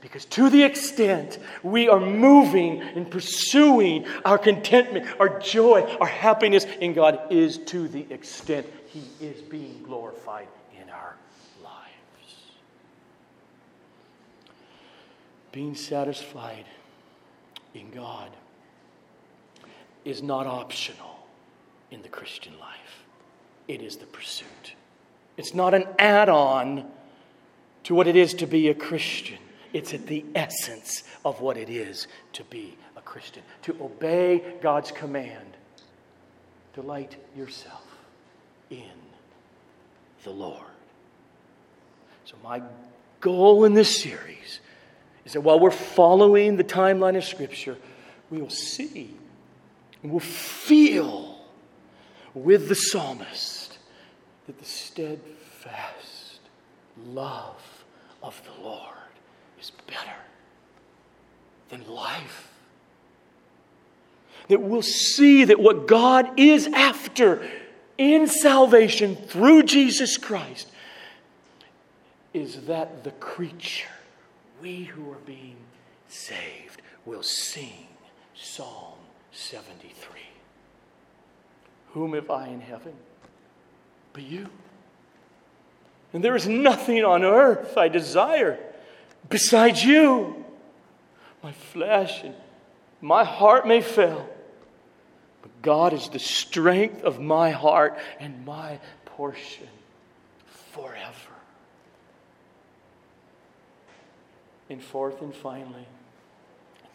Because 0.00 0.24
to 0.26 0.48
the 0.48 0.62
extent 0.62 1.40
we 1.64 1.88
are 1.88 1.98
moving 1.98 2.80
and 2.80 3.10
pursuing 3.10 4.06
our 4.24 4.38
contentment, 4.38 5.08
our 5.18 5.40
joy, 5.40 5.80
our 6.00 6.06
happiness 6.06 6.64
in 6.80 6.92
God 6.92 7.18
is 7.32 7.58
to 7.58 7.88
the 7.88 8.06
extent 8.08 8.68
He 8.86 9.02
is 9.20 9.42
being 9.42 9.82
glorified 9.82 10.46
being 15.54 15.76
satisfied 15.76 16.64
in 17.74 17.88
God 17.90 18.28
is 20.04 20.20
not 20.20 20.48
optional 20.48 21.28
in 21.92 22.02
the 22.02 22.08
Christian 22.08 22.58
life, 22.58 23.04
it 23.68 23.80
is 23.80 23.96
the 23.96 24.06
pursuit. 24.06 24.74
It's 25.36 25.54
not 25.54 25.72
an 25.72 25.86
add 25.96 26.28
on 26.28 26.90
to 27.84 27.94
what 27.94 28.08
it 28.08 28.16
is 28.16 28.34
to 28.34 28.46
be 28.46 28.68
a 28.68 28.74
Christian. 28.74 29.38
It's 29.72 29.94
at 29.94 30.08
the 30.08 30.24
essence 30.34 31.04
of 31.24 31.40
what 31.40 31.56
it 31.56 31.70
is 31.70 32.08
to 32.32 32.42
be 32.44 32.76
a 32.96 33.00
Christian. 33.00 33.44
To 33.62 33.76
obey 33.80 34.56
God's 34.60 34.90
command, 34.90 35.56
delight 36.74 37.16
yourself 37.36 37.86
in 38.70 38.90
the 40.24 40.30
Lord. 40.30 40.62
So, 42.24 42.34
my 42.42 42.60
goal 43.20 43.64
in 43.64 43.74
this 43.74 44.00
series 44.02 44.60
is 45.24 45.32
that 45.32 45.40
while 45.40 45.58
we're 45.58 45.70
following 45.70 46.56
the 46.56 46.64
timeline 46.64 47.16
of 47.16 47.24
Scripture, 47.24 47.76
we 48.30 48.38
will 48.38 48.50
see 48.50 49.16
and 50.02 50.12
we'll 50.12 50.20
feel 50.20 51.38
with 52.34 52.68
the 52.68 52.74
psalmist 52.74 53.78
that 54.46 54.58
the 54.58 54.64
steadfast 54.64 56.40
love 57.06 57.84
of 58.22 58.40
the 58.44 58.62
Lord 58.62 58.94
is 59.60 59.70
better 59.86 60.16
than 61.70 61.86
life. 61.88 62.50
That 64.48 64.60
we'll 64.60 64.82
see 64.82 65.44
that 65.44 65.58
what 65.58 65.86
God 65.86 66.38
is 66.38 66.66
after 66.66 67.48
in 67.96 68.26
salvation 68.26 69.16
through 69.16 69.62
Jesus 69.62 70.18
Christ 70.18 70.70
is 72.34 72.66
that 72.66 73.04
the 73.04 73.12
creature 73.12 73.88
we 74.64 74.84
who 74.84 75.10
are 75.12 75.20
being 75.26 75.56
saved 76.08 76.80
will 77.04 77.22
sing 77.22 77.86
Psalm 78.34 78.94
73. 79.30 80.22
Whom 81.92 82.14
have 82.14 82.30
I 82.30 82.48
in 82.48 82.62
heaven 82.62 82.94
but 84.14 84.22
you? 84.22 84.48
And 86.14 86.24
there 86.24 86.34
is 86.34 86.48
nothing 86.48 87.04
on 87.04 87.24
earth 87.24 87.76
I 87.76 87.88
desire 87.88 88.58
besides 89.28 89.84
you. 89.84 90.42
My 91.42 91.52
flesh 91.52 92.22
and 92.22 92.34
my 93.02 93.22
heart 93.22 93.68
may 93.68 93.82
fail, 93.82 94.26
but 95.42 95.50
God 95.60 95.92
is 95.92 96.08
the 96.08 96.18
strength 96.18 97.02
of 97.02 97.20
my 97.20 97.50
heart 97.50 97.98
and 98.18 98.46
my 98.46 98.78
portion 99.04 99.68
forever. 100.72 101.33
And 104.70 104.82
fourth 104.82 105.20
and 105.20 105.34
finally, 105.34 105.86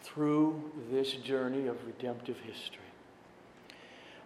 through 0.02 0.72
this 0.90 1.12
journey 1.12 1.66
of 1.66 1.76
redemptive 1.86 2.38
history, 2.38 2.80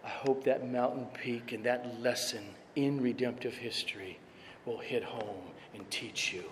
I 0.03 0.09
hope 0.09 0.43
that 0.45 0.67
mountain 0.69 1.07
peak 1.13 1.51
and 1.51 1.63
that 1.65 2.01
lesson 2.01 2.43
in 2.75 3.01
redemptive 3.01 3.55
history 3.55 4.19
will 4.65 4.77
hit 4.77 5.03
home 5.03 5.51
and 5.73 5.89
teach 5.91 6.33
you, 6.33 6.43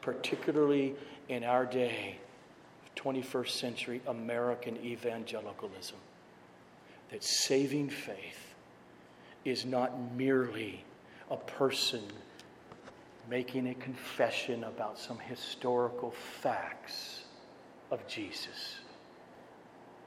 particularly 0.00 0.94
in 1.28 1.44
our 1.44 1.64
day, 1.64 2.18
21st 2.96 3.50
century 3.50 4.00
American 4.06 4.76
evangelicalism, 4.78 5.98
that 7.10 7.22
saving 7.22 7.90
faith 7.90 8.54
is 9.44 9.64
not 9.64 9.92
merely 10.16 10.84
a 11.30 11.36
person 11.36 12.02
making 13.28 13.68
a 13.68 13.74
confession 13.74 14.64
about 14.64 14.98
some 14.98 15.18
historical 15.18 16.10
facts 16.10 17.24
of 17.90 18.06
Jesus 18.06 18.76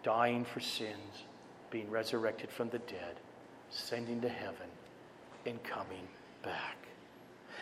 dying 0.03 0.45
for 0.45 0.59
sins, 0.59 1.23
being 1.69 1.89
resurrected 1.89 2.49
from 2.49 2.69
the 2.69 2.79
dead, 2.79 3.15
ascending 3.71 4.21
to 4.21 4.29
heaven, 4.29 4.67
and 5.45 5.61
coming 5.63 6.07
back. 6.43 6.77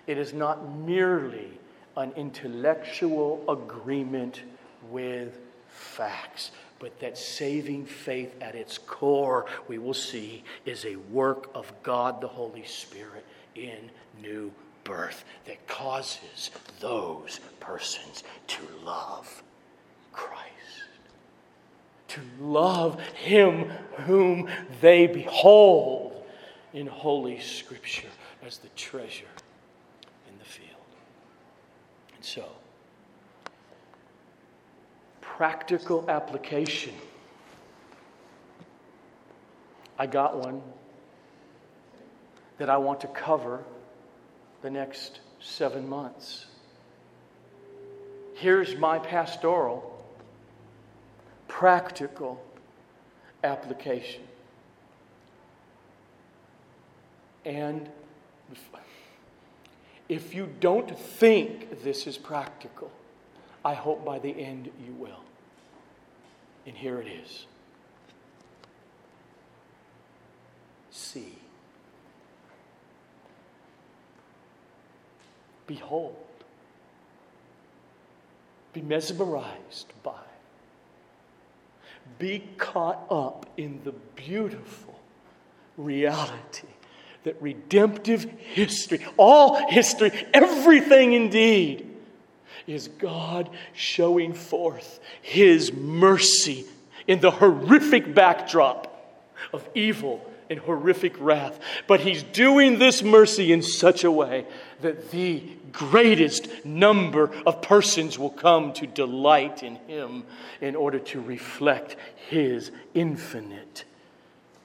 It 0.05 0.18
is 0.18 0.34
not 0.34 0.78
merely 0.78 1.60
an 1.95 2.12
intellectual 2.16 3.43
agreement 3.49 4.43
with 4.89 5.39
facts, 5.68 6.51
but 6.80 6.99
that 6.99 7.18
saving 7.18 7.86
faith 7.86 8.36
at 8.39 8.53
its 8.55 8.78
core, 8.78 9.47
we 9.68 9.80
will 9.80 9.93
see, 9.93 10.43
is 10.66 10.86
a 10.86 10.95
work 10.95 11.49
of 11.55 11.72
God 11.82 12.22
the 12.22 12.28
Holy 12.28 12.64
Spirit 12.66 13.26
in 13.55 13.89
new 14.22 14.51
birth 14.88 15.26
that 15.46 15.68
causes 15.68 16.50
those 16.80 17.40
persons 17.60 18.24
to 18.48 18.62
love 18.84 19.44
Christ 20.12 20.48
to 22.18 22.22
love 22.40 23.00
him 23.00 23.70
whom 24.06 24.50
they 24.82 25.08
behold 25.08 26.24
in 26.74 26.88
Holy 26.88 27.40
Scripture 27.40 28.08
as 28.46 28.58
the 28.60 28.70
treasure 28.70 29.26
in 30.30 30.38
the 30.40 30.46
field. 30.46 30.70
And 32.16 32.24
so, 32.24 32.46
practical 35.22 36.06
application. 36.10 36.94
I 40.00 40.06
got 40.06 40.38
one 40.38 40.62
that 42.58 42.70
I 42.70 42.78
want 42.78 43.02
to 43.02 43.08
cover 43.08 43.64
the 44.62 44.70
next 44.70 45.20
seven 45.39 45.88
months. 45.88 46.45
Here's 48.36 48.76
my 48.76 48.99
pastoral 48.99 49.93
practical 51.47 52.43
application. 53.43 54.22
And 57.45 57.89
if 60.10 60.34
you 60.34 60.49
don't 60.60 60.97
think 60.99 61.84
this 61.84 62.05
is 62.05 62.18
practical, 62.18 62.91
I 63.64 63.74
hope 63.74 64.05
by 64.05 64.20
the 64.20 64.30
end 64.30 64.70
you 64.86 64.93
will. 64.93 65.24
And 66.66 66.76
here 66.76 66.99
it 66.99 67.08
is 67.08 67.45
See. 70.97 71.47
Behold. 75.68 76.15
Be 78.74 78.82
mesmerized 78.82 79.91
by 80.03 80.13
be 82.20 82.43
caught 82.57 83.05
up 83.09 83.45
in 83.57 83.80
the 83.84 83.93
beautiful 84.15 84.99
reality 85.78 86.68
that 87.24 87.39
redemptive 87.41 88.24
history, 88.24 89.05
all 89.18 89.55
history, 89.70 90.11
everything 90.34 91.13
indeed, 91.13 91.88
is 92.65 92.88
God 92.88 93.49
showing 93.74 94.34
forth 94.34 94.99
His 95.22 95.74
mercy 95.74 96.65
in 97.07 97.20
the 97.20 97.32
horrific 97.32 98.13
backdrop 98.13 98.93
of 99.53 99.68
evil 99.76 100.26
and 100.50 100.60
horrific 100.60 101.20
wrath. 101.20 101.60
But 101.88 102.02
He's 102.02 102.24
doing 102.24 102.80
this 102.80 103.04
mercy 103.04 103.52
in 103.52 103.62
such 103.62 104.04
a 104.04 104.12
way 104.12 104.45
that 104.82 105.12
the 105.12 105.43
greatest 105.72 106.66
number 106.66 107.32
of 107.45 107.62
persons 107.62 108.18
will 108.18 108.30
come 108.30 108.74
to 108.74 108.88
delight 108.88 109.64
in 109.64 109.76
Him 109.88 110.24
in 110.62 110.76
order 110.76 111.00
to 111.00 111.22
reflect 111.22 111.95
His 112.30 112.72
infinite, 112.93 113.86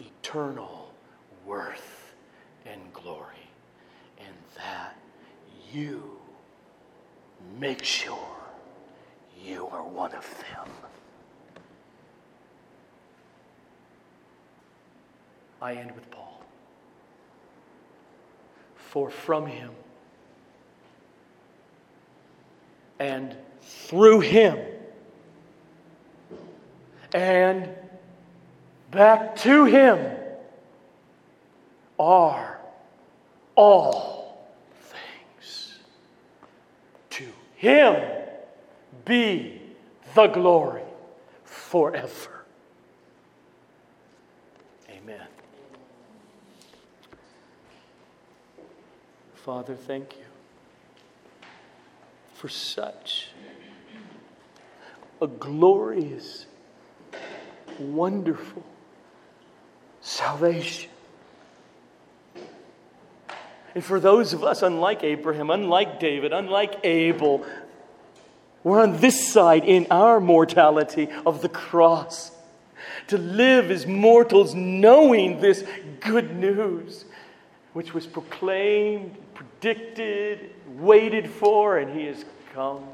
eternal 0.01 0.91
worth 1.47 2.15
and 2.67 2.81
glory. 2.93 3.27
And 4.19 4.35
that 4.57 4.97
you 5.73 6.19
make 7.59 7.85
sure 7.85 8.19
you 9.45 9.67
are 9.69 9.83
one 9.83 10.13
of 10.13 10.29
them. 10.39 10.42
I 15.63 15.75
end 15.75 15.93
with 15.93 16.11
Paul. 16.11 16.43
For 18.75 19.11
from 19.11 19.47
him 19.47 19.71
and 22.99 23.37
through 23.63 24.21
him 24.21 24.59
and 27.15 27.69
back 28.91 29.37
to 29.37 29.65
him 29.65 30.17
are 31.97 32.61
all 33.55 34.49
things. 35.39 35.79
To 37.11 37.25
him 37.55 38.03
be 39.05 39.63
the 40.15 40.27
glory 40.27 40.83
forever. 41.45 42.45
Amen. 44.91 45.27
Father, 49.45 49.75
thank 49.75 50.15
you 50.17 51.49
for 52.33 52.49
such 52.49 53.31
a 55.21 55.27
glorious, 55.27 56.47
wonderful 57.81 58.63
salvation. 60.01 60.91
And 63.75 63.83
for 63.83 63.99
those 63.99 64.33
of 64.33 64.45
us, 64.45 64.63
unlike 64.63 65.03
Abraham, 65.03 65.51
unlike 65.51 65.99
David, 65.99 66.33
unlike 66.33 66.79
Abel, 66.85 67.45
we're 68.63 68.81
on 68.81 68.99
this 68.99 69.33
side 69.33 69.65
in 69.65 69.89
our 69.91 70.21
mortality 70.21 71.09
of 71.27 71.43
the 71.43 71.49
cross. 71.49 72.31
To 73.09 73.19
live 73.19 73.73
as 73.73 73.89
mortals 73.89 74.55
knowing 74.55 75.41
this 75.41 75.65
good 75.99 76.37
news, 76.37 77.07
which 77.73 77.93
was 77.93 78.07
proclaimed, 78.07 79.17
predicted, 79.35 80.51
waited 80.67 81.29
for, 81.29 81.79
and 81.79 81.99
he 81.99 82.07
has 82.07 82.25
come. 82.55 82.85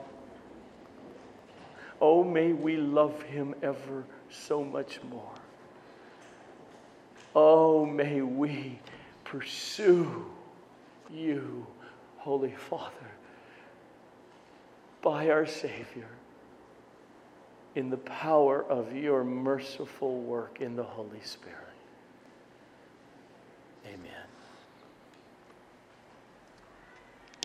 Oh, 2.01 2.23
may 2.23 2.53
we 2.53 2.77
love 2.77 3.23
him 3.23 3.55
ever 3.63 4.05
so 4.31 4.63
much 4.63 5.01
more. 5.11 5.35
Oh, 7.35 7.85
may 7.85 8.23
we 8.23 8.79
pursue 9.25 10.27
you, 11.11 11.67
Holy 12.19 12.53
Father, 12.53 12.93
by 15.03 15.31
our 15.31 15.47
Savior 15.47 16.09
in 17.75 17.91
the 17.91 17.97
power 17.99 18.65
of 18.65 18.95
your 18.95 19.23
merciful 19.25 20.21
work 20.21 20.61
in 20.61 20.75
the 20.75 20.83
Holy 20.83 21.21
Spirit. 21.23 21.57
Amen. 23.87 24.28